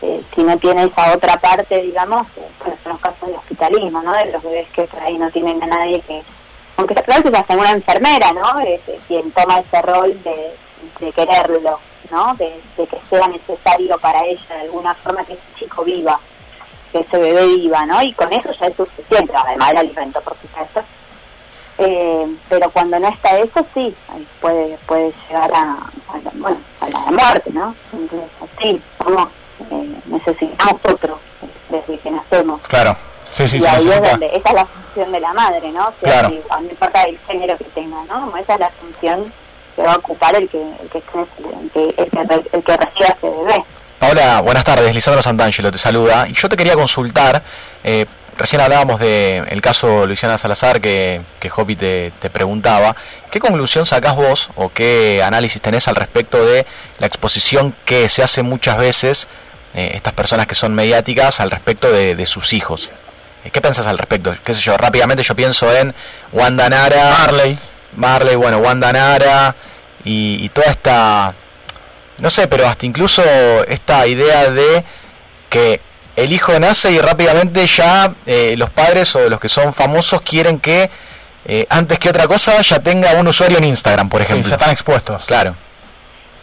eh, 0.00 0.22
si 0.34 0.42
no 0.42 0.56
tiene 0.56 0.84
esa 0.84 1.12
otra 1.14 1.36
parte, 1.38 1.82
digamos, 1.82 2.26
eh, 2.38 2.48
bueno, 2.58 2.76
son 2.82 2.92
los 2.92 3.00
casos 3.02 3.28
de 3.28 3.34
hospitalismo, 3.36 4.02
¿no? 4.02 4.14
De 4.14 4.32
los 4.32 4.42
bebés 4.42 4.66
que 4.70 4.84
por 4.84 5.02
ahí 5.02 5.18
no 5.18 5.30
tienen 5.30 5.62
a 5.62 5.66
nadie 5.66 6.00
que, 6.00 6.22
aunque 6.78 6.94
claro 6.94 7.30
que 7.30 7.36
hasta 7.36 7.54
una 7.54 7.72
enfermera, 7.72 8.32
¿no? 8.32 8.60
Es, 8.60 8.80
quien 9.06 9.30
toma 9.30 9.58
ese 9.58 9.82
rol 9.82 10.18
de, 10.22 11.12
quererlo, 11.12 11.78
¿no? 12.10 12.34
De, 12.36 12.62
que 12.76 12.98
sea 13.10 13.28
necesario 13.28 13.98
para 13.98 14.24
ella 14.24 14.54
de 14.54 14.60
alguna 14.62 14.94
forma 14.94 15.22
que 15.26 15.34
ese 15.34 15.44
chico 15.58 15.84
viva, 15.84 16.18
que 16.92 17.00
ese 17.00 17.18
bebé 17.18 17.44
viva, 17.44 17.84
¿no? 17.84 18.00
Y 18.00 18.14
con 18.14 18.32
eso 18.32 18.50
ya 18.58 18.68
es 18.68 18.76
suficiente, 18.76 19.34
además 19.36 19.68
del 19.68 19.78
alimento, 19.78 20.18
por 20.22 20.34
supuesto 20.40 20.82
eh, 21.78 22.36
pero 22.48 22.70
cuando 22.70 22.98
no 22.98 23.08
está 23.08 23.38
eso, 23.38 23.66
sí, 23.74 23.94
puede 24.40 24.76
puede 24.86 25.12
llegar 25.28 25.50
a, 25.52 25.90
la, 26.22 26.30
bueno, 26.34 26.58
a 26.80 26.88
la 26.88 26.98
muerte, 27.10 27.50
¿no? 27.52 27.74
Entonces, 27.92 28.28
sí, 28.60 28.82
vamos, 28.98 29.28
eh, 29.70 29.94
necesitamos 30.06 30.80
otro 30.84 31.18
desde 31.68 31.98
que 31.98 32.10
nacemos. 32.10 32.60
Claro. 32.62 32.96
Sí, 33.30 33.46
sí, 33.46 33.58
y 33.58 33.66
ahí 33.66 33.88
es 33.88 34.02
donde, 34.02 34.26
esa 34.28 34.48
es 34.48 34.54
la 34.54 34.66
función 34.66 35.12
de 35.12 35.20
la 35.20 35.32
madre, 35.34 35.70
¿no? 35.70 35.92
Claro. 36.00 36.30
no 36.30 36.62
importa 36.62 37.02
el 37.02 37.18
género 37.20 37.56
que 37.58 37.64
tenga, 37.64 38.02
¿no? 38.04 38.34
Esa 38.36 38.54
es 38.54 38.60
la 38.60 38.70
función 38.70 39.32
que 39.76 39.82
va 39.82 39.92
a 39.92 39.96
ocupar 39.96 40.34
el 40.34 40.48
que, 40.48 40.60
el 40.60 40.88
que, 40.88 40.98
el 40.98 41.70
que, 41.72 42.02
el 42.02 42.10
que, 42.10 42.56
el 42.56 42.64
que 42.64 42.76
reciba 42.76 43.08
ese 43.08 43.30
bebé. 43.30 43.64
Paola, 43.98 44.40
buenas 44.40 44.64
tardes, 44.64 44.94
Lisandro 44.94 45.22
Santangelo 45.22 45.70
te 45.70 45.78
saluda. 45.78 46.26
Y 46.28 46.32
yo 46.32 46.48
te 46.48 46.56
quería 46.56 46.74
consultar, 46.74 47.42
eh, 47.84 48.06
Recién 48.38 48.60
hablábamos 48.60 49.00
del 49.00 49.60
caso 49.60 50.06
Luisiana 50.06 50.38
Salazar 50.38 50.80
que, 50.80 51.22
que 51.40 51.50
Hopi 51.54 51.74
te, 51.74 52.12
preguntaba. 52.32 52.94
¿Qué 53.32 53.40
conclusión 53.40 53.84
sacás 53.84 54.14
vos 54.14 54.50
o 54.54 54.68
qué 54.68 55.24
análisis 55.24 55.60
tenés 55.60 55.88
al 55.88 55.96
respecto 55.96 56.46
de 56.46 56.64
la 57.00 57.08
exposición 57.08 57.74
que 57.84 58.08
se 58.08 58.22
hace 58.22 58.44
muchas 58.44 58.78
veces 58.78 59.26
eh, 59.74 59.90
estas 59.94 60.12
personas 60.12 60.46
que 60.46 60.54
son 60.54 60.72
mediáticas 60.72 61.40
al 61.40 61.50
respecto 61.50 61.90
de, 61.90 62.26
sus 62.26 62.52
hijos? 62.52 62.90
Eh, 63.44 63.50
¿Qué 63.50 63.60
pensás 63.60 63.86
al 63.86 63.98
respecto? 63.98 64.32
¿Qué 64.44 64.54
sé 64.54 64.60
yo? 64.60 64.76
Rápidamente 64.76 65.24
yo 65.24 65.34
pienso 65.34 65.74
en 65.76 65.92
Wanda 66.30 66.68
Nara. 66.68 67.16
Marley. 67.18 67.58
Marley, 67.96 68.36
bueno, 68.36 68.58
Wanda 68.58 68.92
Nara 68.92 69.56
y, 70.04 70.44
y 70.44 70.48
toda 70.50 70.70
esta... 70.70 71.34
No 72.18 72.30
sé, 72.30 72.46
pero 72.46 72.68
hasta 72.68 72.86
incluso 72.86 73.20
esta 73.66 74.06
idea 74.06 74.48
de 74.48 74.84
que 75.50 75.80
el 76.18 76.32
hijo 76.32 76.58
nace 76.58 76.90
y 76.90 76.98
rápidamente 76.98 77.64
ya 77.66 78.12
eh, 78.26 78.56
los 78.56 78.70
padres 78.70 79.14
o 79.14 79.28
los 79.28 79.38
que 79.38 79.48
son 79.48 79.72
famosos 79.72 80.20
quieren 80.22 80.58
que 80.58 80.90
eh, 81.44 81.64
antes 81.70 81.98
que 82.00 82.10
otra 82.10 82.26
cosa 82.26 82.60
ya 82.60 82.80
tenga 82.80 83.12
un 83.12 83.28
usuario 83.28 83.58
en 83.58 83.64
Instagram, 83.64 84.08
por 84.08 84.20
ejemplo. 84.20 84.48
ya 84.48 84.56
están 84.56 84.70
expuestos. 84.70 85.24
Claro. 85.26 85.54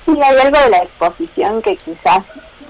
Sí, 0.06 0.18
hay 0.24 0.38
algo 0.38 0.58
de 0.60 0.70
la 0.70 0.78
exposición 0.78 1.62
que 1.62 1.76
quizás 1.76 2.20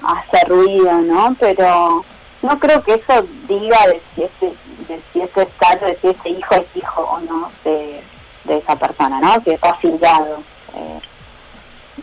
hace 0.02 0.46
ruido, 0.48 0.92
¿no? 1.02 1.36
Pero 1.38 2.04
no 2.42 2.58
creo 2.58 2.82
que 2.82 2.94
eso 2.94 3.24
diga 3.46 3.78
de 3.86 4.02
si 4.14 4.22
ese, 4.24 4.54
de 4.88 5.00
si 5.12 5.20
ese 5.20 5.48
caso, 5.58 5.86
de 5.86 5.98
si 6.02 6.08
ese 6.08 6.28
hijo 6.28 6.54
es 6.56 6.66
hijo 6.74 7.02
o 7.02 7.20
no 7.20 7.48
de, 7.64 8.02
esa 8.48 8.74
persona, 8.76 9.20
¿no? 9.20 9.42
Que 9.44 9.54
está 9.54 9.70
afiliado. 9.70 10.42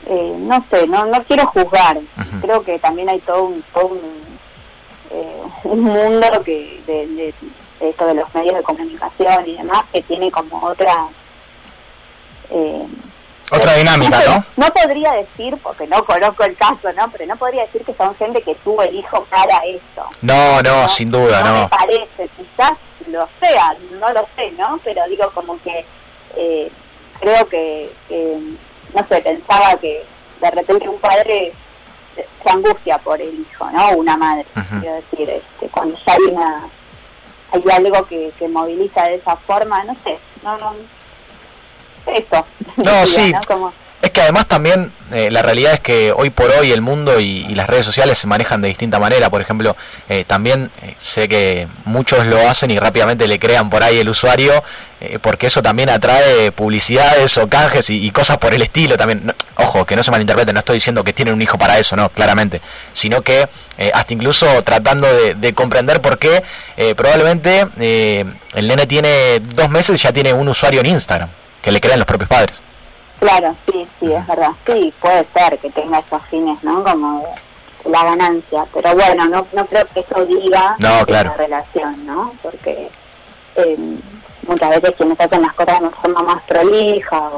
Eh, 0.08 0.36
no 0.39 0.66
sé, 0.72 0.88
no 0.88 1.06
no 1.06 1.24
quiero 1.26 1.46
juzgar. 1.48 2.00
Creo 2.42 2.63
que 2.63 2.80
también 2.80 3.10
hay 3.10 3.20
todo 3.20 3.44
un, 3.44 3.62
todo 3.74 3.88
un 3.88 4.33
eh, 5.13 5.43
un 5.63 5.82
mundo 5.82 6.43
que 6.43 6.82
de, 6.88 7.34
esto 7.80 8.06
de 8.08 8.13
los 8.15 8.34
medios 8.34 8.56
de 8.56 8.63
comunicación 8.63 9.47
y 9.47 9.58
demás 9.58 9.84
que 9.93 10.02
tiene 10.02 10.32
como 10.32 10.60
otra 10.65 11.08
eh, 12.49 12.88
otra 13.52 13.76
dinámica, 13.76 14.19
¿no? 14.28 14.65
No 14.65 14.73
podría 14.73 15.12
decir, 15.12 15.56
porque 15.62 15.86
no 15.86 16.04
conozco 16.04 16.43
el 16.45 16.58
caso, 16.58 16.91
¿no? 16.95 17.12
Pero 17.12 17.28
no 17.28 17.36
podría 17.36 17.63
decir 17.65 17.84
que 17.86 17.93
son 17.93 18.15
gente 18.15 18.41
que 18.41 18.56
tuvo 18.56 18.82
el 18.82 18.95
hijo 18.95 19.23
para 19.26 19.60
esto. 19.65 20.08
No, 20.21 20.62
no, 20.63 20.88
sin 20.89 21.12
duda, 21.12 21.43
no. 21.43 21.62
Me 21.62 21.67
parece, 21.67 22.30
quizás 22.36 22.73
lo 23.08 23.30
sea, 23.39 23.76
no 23.91 24.12
lo 24.12 24.28
sé, 24.36 24.52
¿no? 24.58 24.80
Pero 24.84 25.06
digo 25.08 25.30
como 25.36 25.62
que 25.62 25.86
eh, 26.36 26.71
creo 27.19 27.45
que, 27.45 27.91
no 28.93 29.08
sé, 29.08 29.21
pensaba 29.21 29.76
que 29.80 30.04
de 30.41 30.52
repente 30.52 30.89
un 30.89 30.99
padre 30.99 31.54
se 32.21 32.49
angustia 32.49 32.97
por 32.97 33.21
el 33.21 33.39
hijo, 33.39 33.69
¿no? 33.71 33.91
Una 33.97 34.17
madre, 34.17 34.45
quiero 34.80 34.95
decir, 34.95 35.30
este, 35.30 35.69
cuando 35.69 35.95
ya 36.06 36.13
hay, 36.13 36.32
una, 36.32 36.69
hay 37.52 37.63
algo 37.71 38.06
que, 38.08 38.32
que 38.38 38.47
moviliza 38.47 39.04
de 39.04 39.15
esa 39.15 39.36
forma, 39.38 39.84
no 39.84 39.95
sé, 40.04 40.19
no, 40.43 40.58
no, 40.58 40.73
eso. 42.08 42.45
No, 42.78 43.06
sí. 43.06 43.34
Que 44.13 44.21
además 44.21 44.47
también 44.47 44.93
eh, 45.12 45.30
la 45.32 45.41
realidad 45.41 45.73
es 45.73 45.80
que 45.80 46.12
hoy 46.12 46.30
por 46.30 46.52
hoy 46.52 46.71
el 46.71 46.82
mundo 46.82 47.19
y, 47.19 47.43
las 47.56 47.67
redes 47.67 47.86
sociales 47.86 48.17
se 48.17 48.28
manejan 48.28 48.62
de 48.62 48.67
distinta 48.67 48.99
manera. 48.99 49.30
Por 49.30 49.41
ejemplo, 49.41 49.76
eh, 50.08 50.23
también 50.26 50.71
eh, 50.82 50.95
sé 51.04 51.28
que 51.28 51.67
muchos 51.86 52.26
lo 52.26 52.47
hacen 52.47 52.71
y 52.71 52.80
rápidamente 52.80 53.28
le 53.28 53.39
crean 53.39 53.69
por 53.69 53.84
ahí 53.84 53.99
el 53.99 54.10
usuario, 54.10 54.63
porque 55.21 55.47
eso 55.47 55.62
también 55.62 55.89
atrae 55.89 56.54
publicidades 56.54 57.38
o 57.38 57.49
canjes 57.49 57.89
y, 57.89 58.10
cosas 58.12 58.38
por 58.38 58.54
el 58.54 58.62
estilo 58.62 58.97
también. 58.97 59.34
ojo, 59.56 59.86
que 59.86 59.97
no 59.97 60.04
se 60.04 60.12
malinterprete, 60.12 60.54
no 60.54 60.60
estoy 60.60 60.76
diciendo 60.76 61.04
que 61.04 61.12
tienen 61.12 61.34
un 61.34 61.41
hijo 61.41 61.58
para 61.58 61.78
eso, 61.78 61.97
no, 61.97 62.08
claramente, 62.08 62.62
sino 62.93 63.21
que 63.21 63.49
hasta 63.93 64.13
incluso 64.13 64.63
tratando 64.63 65.13
de, 65.13 65.36
de 65.36 65.54
comprender 65.54 66.02
por 66.02 66.17
qué 66.17 66.41
probablemente 66.95 67.67
el 68.56 68.67
nene 68.67 68.88
tiene 68.88 69.41
dos 69.41 69.69
meses 69.69 69.99
y 69.99 70.04
ya 70.04 70.13
tiene 70.13 70.32
un 70.32 70.47
usuario 70.47 70.80
en 70.80 70.86
Instagram, 70.86 71.28
que 71.62 71.73
le 71.73 71.82
crean 71.82 71.99
los 71.99 72.08
propios 72.08 72.30
padres. 72.30 72.62
Claro, 73.24 73.56
sí, 73.66 73.88
sí, 74.00 74.12
es 74.12 74.28
verdad. 74.28 74.52
Sí, 74.66 74.94
puede 75.00 75.26
ser 75.34 75.58
que 75.60 75.70
tenga 75.70 76.00
esos 76.00 76.22
fines, 76.30 76.62
¿no? 76.62 76.84
Como 76.84 77.26
la 77.86 78.04
ganancia. 78.04 78.66
Pero 78.74 78.94
bueno, 78.96 79.30
no, 79.30 79.48
no 79.54 79.66
creo 79.66 79.88
que 79.94 80.02
eso 80.02 80.26
diga 80.26 80.76
no, 80.80 81.06
la 81.08 81.24
relación, 81.24 82.06
¿no? 82.06 82.34
Porque 82.42 82.90
eh, 83.56 83.78
muchas 84.46 84.70
veces 84.72 84.92
quienes 84.98 85.18
hacen 85.18 85.42
las 85.42 85.54
cosas 85.54 85.80
de 85.80 85.90
forma 85.92 86.22
más 86.22 86.44
prolija 86.44 87.30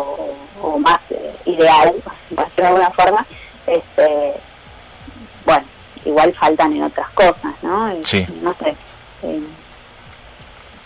o, 0.60 0.80
más 0.80 1.00
eh, 1.12 1.36
ideal, 1.46 1.94
por 2.36 2.46
decirlo 2.46 2.56
de 2.56 2.68
alguna 2.68 2.92
forma, 2.92 3.28
este, 3.68 4.34
igual 6.04 6.34
faltan 6.34 6.74
en 6.74 6.84
otras 6.84 7.10
cosas, 7.12 7.54
¿no? 7.62 7.92
Sí. 8.04 8.26
No 8.42 8.56
sé. 8.56 8.76
Eh. 9.22 9.42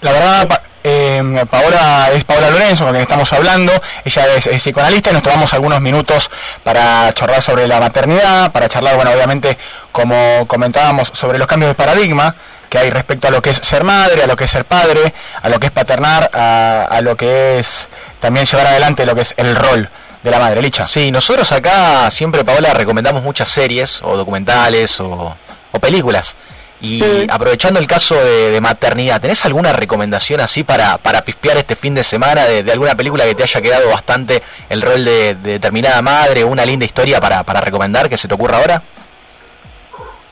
La 0.01 0.11
verdad, 0.11 0.61
eh, 0.83 1.45
Paola 1.49 2.09
es 2.13 2.23
Paola 2.23 2.49
Lorenzo, 2.49 2.83
con 2.83 2.93
quien 2.93 3.03
estamos 3.03 3.31
hablando. 3.33 3.71
Ella 4.03 4.25
es, 4.35 4.47
psicoanalista 4.47 5.09
y 5.09 5.13
nos 5.13 5.23
tomamos 5.23 5.53
algunos 5.53 5.81
minutos 5.81 6.29
para 6.63 7.13
charlar 7.13 7.41
sobre 7.41 7.67
la 7.67 7.79
maternidad, 7.79 8.51
para 8.51 8.69
charlar, 8.69 8.95
bueno, 8.95 9.11
obviamente, 9.11 9.57
como 9.91 10.47
comentábamos, 10.47 11.11
sobre 11.13 11.37
los 11.37 11.47
cambios 11.47 11.71
de 11.71 11.75
paradigma 11.75 12.35
que 12.69 12.77
hay 12.77 12.91
respecto 12.91 13.27
a 13.27 13.31
lo 13.31 13.41
que 13.41 13.49
es 13.49 13.57
ser 13.57 13.83
madre, 13.83 14.23
a 14.23 14.27
lo 14.27 14.35
que 14.35 14.43
es 14.43 14.51
ser 14.51 14.65
padre, 14.65 15.13
a 15.41 15.49
lo 15.49 15.59
que 15.59 15.67
es 15.67 15.71
paternar, 15.71 16.29
a, 16.33 16.85
a 16.85 17.01
lo 17.01 17.17
que 17.17 17.57
es 17.57 17.87
también 18.19 18.45
llevar 18.45 18.67
adelante 18.67 19.05
lo 19.05 19.15
que 19.15 19.21
es 19.21 19.33
el 19.37 19.55
rol 19.55 19.89
de 20.23 20.31
la 20.31 20.39
madre, 20.39 20.61
Licha. 20.61 20.85
Sí, 20.85 21.11
nosotros 21.11 21.51
acá 21.51 22.11
siempre, 22.11 22.43
Paola, 22.43 22.73
recomendamos 22.73 23.23
muchas 23.23 23.49
series 23.49 24.01
o 24.03 24.17
documentales 24.17 24.99
o, 24.99 25.35
películas. 25.79 26.35
Y 26.81 27.29
aprovechando 27.29 27.79
el 27.79 27.87
caso 27.87 28.15
de, 28.15 28.57
maternidad, 28.61 29.19
¿tenés 29.19 29.43
alguna 29.43 29.73
recomendación 29.73 30.39
así 30.39 30.63
para, 30.63 30.97
para 30.97 31.21
pispear 31.21 31.57
este 31.57 31.75
fin 31.75 31.93
de 31.93 32.03
semana 32.03 32.45
de, 32.45 32.71
alguna 32.71 32.95
película 32.95 33.25
que 33.25 33.35
te 33.35 33.43
haya 33.43 33.61
quedado 33.61 33.89
bastante 33.89 34.41
el 34.69 34.81
rol 34.81 35.03
de, 35.03 35.35
determinada 35.35 36.01
madre, 36.01 36.45
una 36.45 36.65
linda 36.65 36.85
historia 36.85 37.19
para, 37.19 37.43
para 37.43 37.59
recomendar 37.59 38.07
que 38.07 38.17
se 38.17 38.29
te 38.29 38.33
ocurra 38.33 38.59
ahora? 38.59 38.83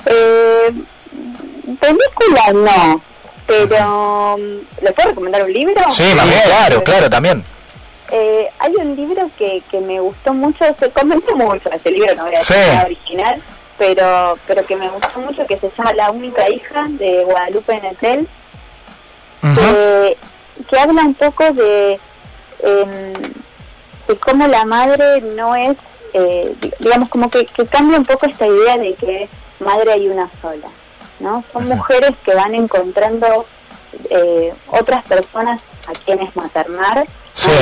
Eh, 0.06 0.72
películas 1.82 2.54
no, 2.54 3.02
pero 3.46 4.38
¿le 4.82 4.92
puedo 4.94 5.10
recomendar 5.10 5.44
un 5.44 5.52
libro? 5.52 5.74
Sí, 5.92 6.14
claro, 6.14 6.84
claro, 6.84 7.10
también. 7.10 7.44
Eh, 8.10 8.48
hay 8.60 8.74
un 8.78 8.96
libro 8.96 9.30
que, 9.38 9.62
que 9.70 9.82
me 9.82 10.00
gustó 10.00 10.34
mucho, 10.34 10.64
se 10.80 10.90
comentó 10.92 11.36
mucho 11.36 11.70
ese 11.72 11.92
libro, 11.92 12.16
no 12.16 12.24
voy 12.24 12.36
a 12.36 12.40
decir 12.40 12.56
original, 12.86 13.42
pero 13.78 14.38
pero 14.48 14.66
que 14.66 14.76
me 14.76 14.90
gustó 14.90 15.20
mucho, 15.22 15.46
que 15.46 15.60
se 15.60 15.72
llama 15.78 15.94
La 15.94 16.12
única 16.12 16.50
hija 16.50 16.86
de 16.90 17.24
Guadalupe 17.24 17.80
Netel, 17.82 18.28
que, 19.42 20.80
habla 20.80 21.02
un 21.04 21.14
poco 21.16 21.52
de, 21.54 22.00
em, 22.64 23.14
de 24.08 24.18
cómo 24.20 24.48
la 24.48 24.66
madre 24.66 25.22
no 25.22 25.56
es, 25.56 25.78
eh, 26.14 26.56
digamos, 26.80 27.10
como 27.10 27.30
que, 27.30 27.46
que 27.46 27.66
cambia 27.68 27.98
un 27.98 28.06
poco 28.06 28.26
esta 28.26 28.48
idea 28.48 28.78
de 28.78 28.96
que 28.96 29.30
madre 29.60 29.94
hay 29.94 30.08
una 30.08 30.30
sola, 30.42 30.68
¿no? 31.20 31.44
Son 31.54 31.68
mujeres 31.68 32.12
que 32.24 32.34
van 32.34 32.56
encontrando 32.56 33.46
eh, 34.10 34.54
otras 34.68 35.06
personas 35.08 35.62
a 35.88 35.94
quienes 36.06 36.36
maternar. 36.36 37.06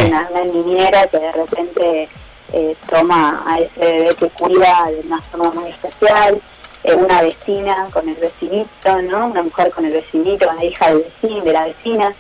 Una, 0.08 0.30
niñera 0.46 1.06
que 1.08 1.20
de 1.20 1.32
repente 1.34 2.10
eh, 2.54 2.76
toma 2.90 3.44
a 3.46 3.60
ese 3.60 3.80
bebé 3.80 4.16
que 4.16 4.30
cuida 4.30 4.86
de 4.90 5.02
una 5.02 5.22
forma 5.22 5.52
muy 5.52 5.70
especial, 5.70 6.42
eh, 6.84 6.94
una 6.94 7.22
vecina 7.22 7.88
con 7.92 8.08
el 8.08 8.16
vecinito, 8.16 9.02
¿no? 9.02 9.28
Una 9.28 9.44
mujer 9.44 9.72
con 9.72 9.86
el 9.86 9.94
vecinito, 9.94 10.48
con 10.48 10.56
la 10.56 10.66
hija 10.66 10.90
del 10.90 11.04
vecino, 11.04 11.44
de 11.44 11.54
la 11.54 11.66
vecina, 11.66 12.16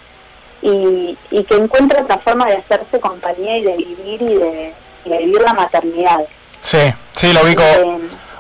y, 0.61 1.17
y 1.29 1.43
que 1.43 1.55
encuentra 1.55 2.01
otra 2.01 2.17
forma 2.19 2.45
de 2.45 2.57
hacerse 2.57 2.99
compañía 2.99 3.57
y 3.57 3.63
de 3.63 3.77
vivir 3.77 4.21
y 4.21 4.35
de, 4.35 4.73
vivir 5.05 5.41
la 5.41 5.53
maternidad. 5.53 6.25
Sí, 6.61 6.79
sí, 7.15 7.31
lo 7.33 7.43
ubico. 7.43 7.61
Eh, 7.61 7.99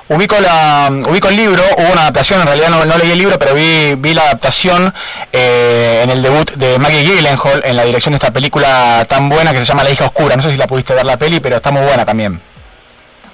ubico 0.09 0.35
la 0.39 0.89
ubico 1.09 1.29
el 1.29 1.35
libro 1.35 1.63
hubo 1.77 1.91
una 1.91 2.01
adaptación 2.01 2.41
en 2.41 2.47
realidad 2.47 2.69
no, 2.69 2.85
leí 2.97 3.11
el 3.11 3.17
libro 3.17 3.39
pero 3.39 3.55
vi 3.55 3.95
vi 3.95 4.13
la 4.13 4.23
adaptación 4.23 4.93
eh, 5.31 6.01
en 6.03 6.09
el 6.11 6.21
debut 6.21 6.51
de 6.51 6.77
Maggie 6.77 7.03
Gyllenhaal 7.03 7.63
en 7.65 7.75
la 7.75 7.83
dirección 7.85 8.11
de 8.11 8.17
esta 8.17 8.31
película 8.31 9.05
tan 9.09 9.29
buena 9.29 9.51
que 9.51 9.59
se 9.59 9.65
llama 9.65 9.83
La 9.83 9.89
hija 9.89 10.05
oscura. 10.05 10.35
No 10.35 10.43
sé 10.43 10.51
si 10.51 10.57
la 10.57 10.67
pudiste 10.67 10.93
ver 10.93 11.05
la 11.05 11.17
peli 11.17 11.39
pero 11.39 11.55
está 11.55 11.71
muy 11.71 11.81
buena 11.81 12.05
también. 12.05 12.39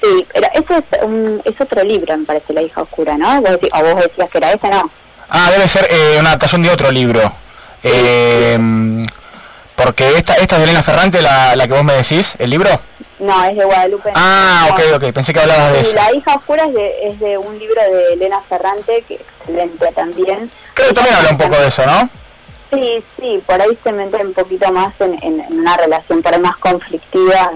Sí 0.01 0.25
pero 0.33 0.47
eso 0.53 0.75
es, 0.75 1.45
es 1.45 1.61
otro 1.61 1.83
libro 1.83 2.17
me 2.17 2.25
parece 2.25 2.53
La 2.53 2.61
hija 2.61 2.81
oscura 2.81 3.17
no 3.17 3.39
o 3.39 3.83
vos 3.83 4.03
decías 4.03 4.31
que 4.31 4.37
era 4.37 4.51
ese 4.53 4.69
no 4.69 4.89
ah 5.29 5.49
debe 5.51 5.67
ser 5.67 5.87
eh, 5.89 6.17
una 6.19 6.29
adaptación 6.29 6.63
de 6.63 6.69
otro 6.69 6.89
libro. 6.91 7.33
Eh, 7.83 8.57
porque 9.75 10.15
esta, 10.17 10.35
esta 10.35 10.55
es 10.55 10.59
de 10.59 10.63
Elena 10.65 10.83
Ferrante, 10.83 11.21
la, 11.21 11.55
la 11.55 11.67
que 11.67 11.73
vos 11.73 11.83
me 11.83 11.93
decís, 11.93 12.35
¿el 12.37 12.51
libro? 12.51 12.69
No, 13.21 13.43
es 13.45 13.55
de 13.55 13.63
Guadalupe. 13.63 14.11
Ah, 14.15 14.69
ok, 14.71 14.79
ok, 14.95 15.13
pensé 15.13 15.31
que 15.31 15.39
hablabas 15.39 15.73
de 15.73 15.81
eso. 15.81 15.93
La 15.93 16.11
hija 16.11 16.35
oscura 16.35 16.65
es 16.65 16.73
de, 16.73 17.07
es 17.07 17.19
de 17.19 17.37
un 17.37 17.59
libro 17.59 17.79
de 17.79 18.13
Elena 18.13 18.41
Ferrante, 18.41 19.05
que 19.07 19.13
excelente 19.13 19.91
también. 19.91 20.43
Creo 20.73 20.87
que 20.87 20.93
también 20.95 21.15
habla 21.15 21.29
un 21.29 21.37
poco 21.37 21.55
de 21.55 21.67
eso, 21.67 21.85
¿no? 21.85 22.09
Sí, 22.71 23.03
sí, 23.19 23.43
por 23.45 23.61
ahí 23.61 23.77
se 23.83 23.91
mete 23.91 24.25
un 24.25 24.33
poquito 24.33 24.71
más 24.71 24.93
en, 24.99 25.21
en, 25.21 25.45
una 25.51 25.77
relación 25.77 26.23
por 26.23 26.39
más 26.39 26.57
conflictiva 26.57 27.51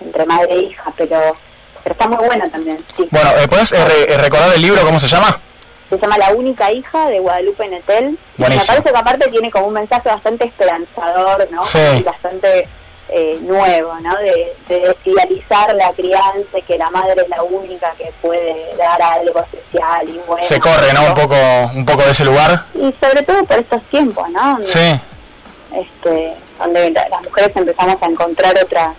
entre 0.00 0.26
madre 0.26 0.52
e 0.52 0.62
hija, 0.64 0.92
pero, 0.98 1.34
pero 1.82 1.94
está 1.94 2.06
muy 2.06 2.26
buena 2.26 2.50
también. 2.50 2.84
Sí. 2.94 3.08
Bueno, 3.10 3.30
eh, 3.38 3.48
¿puedes 3.48 3.72
eh, 3.72 4.18
recordar 4.18 4.54
el 4.54 4.60
libro, 4.60 4.82
cómo 4.82 5.00
se 5.00 5.08
llama? 5.08 5.40
se 5.88 5.98
llama 5.98 6.18
La 6.18 6.32
única 6.32 6.70
hija 6.70 7.08
de 7.08 7.20
Guadalupe 7.20 7.66
Netel. 7.68 8.18
Me 8.36 8.46
parece 8.46 8.82
que 8.82 8.90
aparte 8.90 9.30
tiene 9.30 9.50
como 9.50 9.68
un 9.68 9.72
mensaje 9.72 10.10
bastante 10.10 10.44
esperanzador, 10.44 11.48
¿no? 11.50 11.62
Y 11.96 12.02
bastante 12.02 12.68
eh, 13.10 13.38
nuevo, 13.40 13.94
¿no? 14.00 14.16
De, 14.18 14.54
de 14.68 14.96
idealizar 15.04 15.74
la 15.74 15.92
crianza, 15.92 16.60
que 16.66 16.76
la 16.76 16.90
madre 16.90 17.22
es 17.22 17.28
la 17.28 17.42
única 17.42 17.92
que 17.96 18.12
puede 18.20 18.76
dar 18.76 19.00
algo 19.00 19.40
especial 19.40 20.08
y 20.08 20.20
bueno. 20.26 20.44
Se 20.44 20.60
corre, 20.60 20.92
¿no? 20.92 21.06
Un 21.06 21.14
poco, 21.14 21.36
un 21.74 21.86
poco 21.86 22.02
de 22.02 22.10
ese 22.10 22.24
lugar. 22.24 22.66
Y 22.74 22.94
sobre 23.00 23.22
todo 23.22 23.44
por 23.44 23.58
estos 23.58 23.82
tiempos, 23.84 24.28
¿no? 24.30 24.58
sí. 24.62 25.00
Este, 25.70 26.34
donde 26.58 26.90
las 26.90 27.22
mujeres 27.22 27.54
empezamos 27.54 27.96
a 28.00 28.06
encontrar 28.06 28.56
otras 28.62 28.96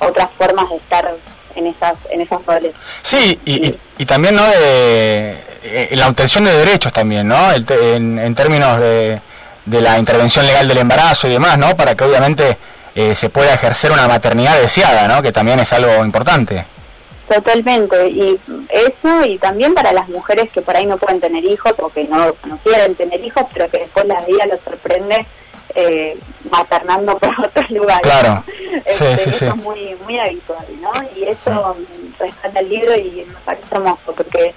otras 0.00 0.28
formas 0.36 0.68
de 0.68 0.76
estar 0.76 1.16
en 1.54 1.66
esas 1.68 1.96
en 2.10 2.20
esos 2.20 2.44
roles. 2.44 2.72
Sí, 3.02 3.38
y, 3.44 3.78
y, 3.96 4.06
también 4.06 4.34
no 4.34 4.44
de 4.44 5.38
eh, 5.62 5.88
la 5.92 6.08
obtención 6.08 6.44
de 6.44 6.52
derechos 6.52 6.92
también, 6.92 7.28
¿no? 7.28 7.52
en, 7.52 8.18
en, 8.18 8.34
términos 8.34 8.80
de, 8.80 9.20
de 9.66 9.80
la 9.80 9.98
intervención 9.98 10.46
legal 10.46 10.66
del 10.66 10.78
embarazo 10.78 11.28
y 11.28 11.30
demás, 11.30 11.58
¿no? 11.58 11.76
Para 11.76 11.94
que 11.94 12.04
obviamente 12.04 12.58
eh, 12.94 13.14
se 13.14 13.28
pueda 13.28 13.54
ejercer 13.54 13.92
una 13.92 14.08
maternidad 14.08 14.60
deseada, 14.60 15.08
¿no? 15.08 15.22
Que 15.22 15.32
también 15.32 15.60
es 15.60 15.72
algo 15.72 16.04
importante. 16.04 16.64
Totalmente, 17.28 18.08
y 18.08 18.40
eso 18.68 19.24
y 19.24 19.38
también 19.38 19.72
para 19.72 19.92
las 19.92 20.08
mujeres 20.08 20.52
que 20.52 20.62
por 20.62 20.76
ahí 20.76 20.84
no 20.84 20.98
pueden 20.98 21.20
tener 21.20 21.44
hijos 21.44 21.74
o 21.78 21.88
que 21.88 22.02
no, 22.04 22.34
no 22.44 22.58
quieren 22.64 22.96
tener 22.96 23.24
hijos, 23.24 23.44
pero 23.52 23.70
que 23.70 23.78
después 23.78 24.04
la 24.06 24.20
vida 24.22 24.46
los 24.46 24.58
sorprende 24.64 25.26
eh, 25.76 26.18
maternando 26.50 27.16
por 27.18 27.30
otros 27.46 27.70
lugares. 27.70 28.02
Claro, 28.02 28.42
este, 28.84 29.28
eso 29.30 29.46
es 29.46 29.56
muy, 29.56 29.96
muy 30.04 30.18
habitual, 30.18 30.66
¿no? 30.80 30.90
Y 31.14 31.22
eso 31.22 31.76
rescata 32.18 32.58
el 32.58 32.68
libro 32.68 32.96
y 32.96 33.24
me 33.28 33.34
parece 33.44 33.76
hermoso 33.76 34.12
porque 34.16 34.52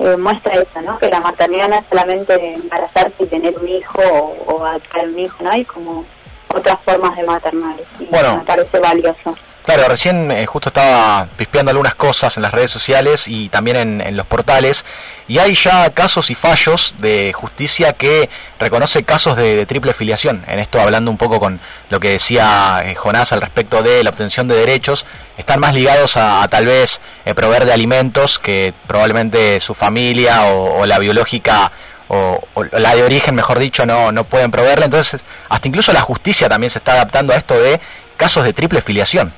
eh, 0.00 0.16
muestra 0.16 0.54
eso, 0.54 0.80
¿no? 0.82 0.98
Que 0.98 1.08
la 1.10 1.20
maternidad 1.20 1.68
no 1.68 1.76
es 1.76 1.84
solamente 1.88 2.54
embarazarse 2.54 3.14
y 3.20 3.26
tener 3.26 3.56
un 3.56 3.68
hijo 3.68 4.02
o, 4.02 4.54
o 4.54 4.64
adquirir 4.64 5.08
un 5.08 5.18
hijo, 5.20 5.42
¿no? 5.44 5.50
Hay 5.52 5.64
como 5.64 6.04
otras 6.48 6.78
formas 6.84 7.16
de 7.16 7.22
maternar 7.24 7.76
y 7.98 8.06
bueno, 8.06 8.38
me 8.38 8.44
parece 8.44 8.78
valioso. 8.78 9.36
Claro, 9.68 9.86
recién 9.86 10.30
eh, 10.30 10.46
justo 10.46 10.70
estaba 10.70 11.28
pispeando 11.36 11.68
algunas 11.68 11.94
cosas 11.94 12.38
en 12.38 12.42
las 12.42 12.54
redes 12.54 12.70
sociales 12.70 13.28
y 13.28 13.50
también 13.50 14.00
en, 14.00 14.16
los 14.16 14.24
portales 14.24 14.82
y 15.26 15.40
hay 15.40 15.54
ya 15.54 15.90
casos 15.90 16.30
y 16.30 16.34
fallos 16.34 16.94
de 17.00 17.34
justicia 17.34 17.92
que 17.92 18.30
reconoce 18.58 19.04
casos 19.04 19.36
de, 19.36 19.66
triple 19.66 19.92
filiación. 19.92 20.42
En 20.48 20.58
esto 20.58 20.80
hablando 20.80 21.10
un 21.10 21.18
poco 21.18 21.38
con 21.38 21.60
lo 21.90 22.00
que 22.00 22.08
decía 22.08 22.80
eh, 22.82 22.94
Jonás 22.94 23.34
al 23.34 23.42
respecto 23.42 23.82
de 23.82 24.02
la 24.02 24.08
obtención 24.08 24.48
de 24.48 24.54
derechos, 24.54 25.04
están 25.36 25.60
más 25.60 25.74
ligados 25.74 26.16
a, 26.16 26.48
tal 26.48 26.64
vez 26.64 27.02
eh, 27.26 27.34
proveer 27.34 27.66
de 27.66 27.74
alimentos 27.74 28.38
que 28.38 28.72
probablemente 28.86 29.60
su 29.60 29.74
familia 29.74 30.46
o, 30.46 30.86
la 30.86 30.98
biológica 30.98 31.72
o, 32.08 32.40
la 32.72 32.94
de 32.94 33.02
origen, 33.02 33.34
mejor 33.34 33.58
dicho, 33.58 33.86
no, 33.86 34.12
no 34.12 34.24
pueden 34.24 34.50
proveerle. 34.50 34.86
Entonces, 34.86 35.22
hasta 35.48 35.68
incluso 35.68 35.92
la 35.92 36.00
justicia 36.00 36.48
también 36.48 36.70
se 36.70 36.78
está 36.78 36.92
adaptando 36.92 37.32
a 37.32 37.36
esto 37.36 37.54
de 37.54 37.80
casos 38.16 38.44
de 38.44 38.52
triple 38.52 38.82
filiación. 38.82 39.30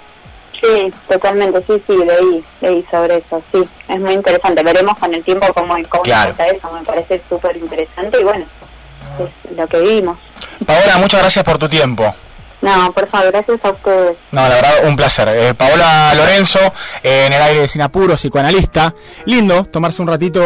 Sí, 0.61 0.93
totalmente, 1.09 1.63
sí, 1.67 1.83
sí, 1.87 1.97
leí, 1.97 2.45
leí 2.61 2.85
sobre 2.91 3.17
eso, 3.17 3.43
sí, 3.51 3.67
es 3.89 4.01
muy 4.01 4.13
interesante. 4.13 4.63
Veremos 4.63 4.95
con 4.99 5.15
el 5.15 5.25
tiempo 5.25 5.47
cómo, 5.55 5.75
cómo 5.89 6.05
eso, 6.05 6.73
me 6.73 6.85
parece 6.85 7.23
súper 7.31 7.57
interesante 7.57 8.21
y 8.21 8.25
bueno, 8.25 8.45
es 9.19 9.57
lo 9.57 9.67
que 9.67 9.81
vimos. 9.81 10.19
Paola, 10.67 10.99
muchas 10.99 11.21
gracias 11.21 11.45
por 11.45 11.57
tu 11.57 11.69
tiempo. 11.69 12.15
No, 12.63 12.93
por 12.93 13.07
favor, 13.07 13.33
gracias 13.33 13.65
a 13.65 13.71
ustedes. 13.71 14.17
No, 14.33 14.43
la 14.43 14.49
verdad, 14.49 14.71
un 14.87 14.97
placer. 14.97 15.29
Eh, 15.29 15.55
Paola 15.55 16.13
Lorenzo, 16.15 16.59
eh, 17.03 17.25
en 17.27 17.33
el 17.33 17.41
aire 17.41 17.61
de 17.63 17.69
Sinapuro, 17.69 18.15
psicoanalista. 18.15 18.95
Lindo 19.25 19.65
tomarse 19.65 20.03
un 20.03 20.09
ratito 20.09 20.43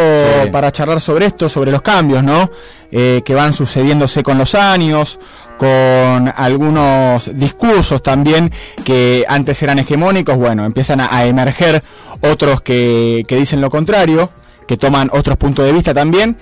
para 0.53 0.71
charlar 0.71 1.01
sobre 1.01 1.27
esto, 1.27 1.49
sobre 1.49 1.73
los 1.73 1.83
cambios, 1.83 2.23
¿no? 2.23 2.51
Eh, 2.93 3.23
que 3.25 3.35
van 3.35 3.53
sucediéndose 3.53 4.23
con 4.23 4.39
los 4.39 4.55
años, 4.55 5.19
con 5.59 6.33
algunos 6.37 7.31
discursos 7.35 8.01
también 8.03 8.53
que 8.85 9.25
antes 9.29 9.61
eran 9.63 9.81
hegemónicos, 9.81 10.37
bueno, 10.37 10.65
empiezan 10.65 11.01
a, 11.01 11.25
emerger 11.25 11.81
otros 12.21 12.63
que, 12.63 13.25
que 13.27 13.37
dicen 13.37 13.61
lo 13.61 13.71
contrario, 13.71 14.31
que 14.69 14.77
toman 14.77 15.11
otros 15.13 15.37
puntos 15.37 15.65
de 15.65 15.73
vista 15.73 15.93
también 15.93 16.39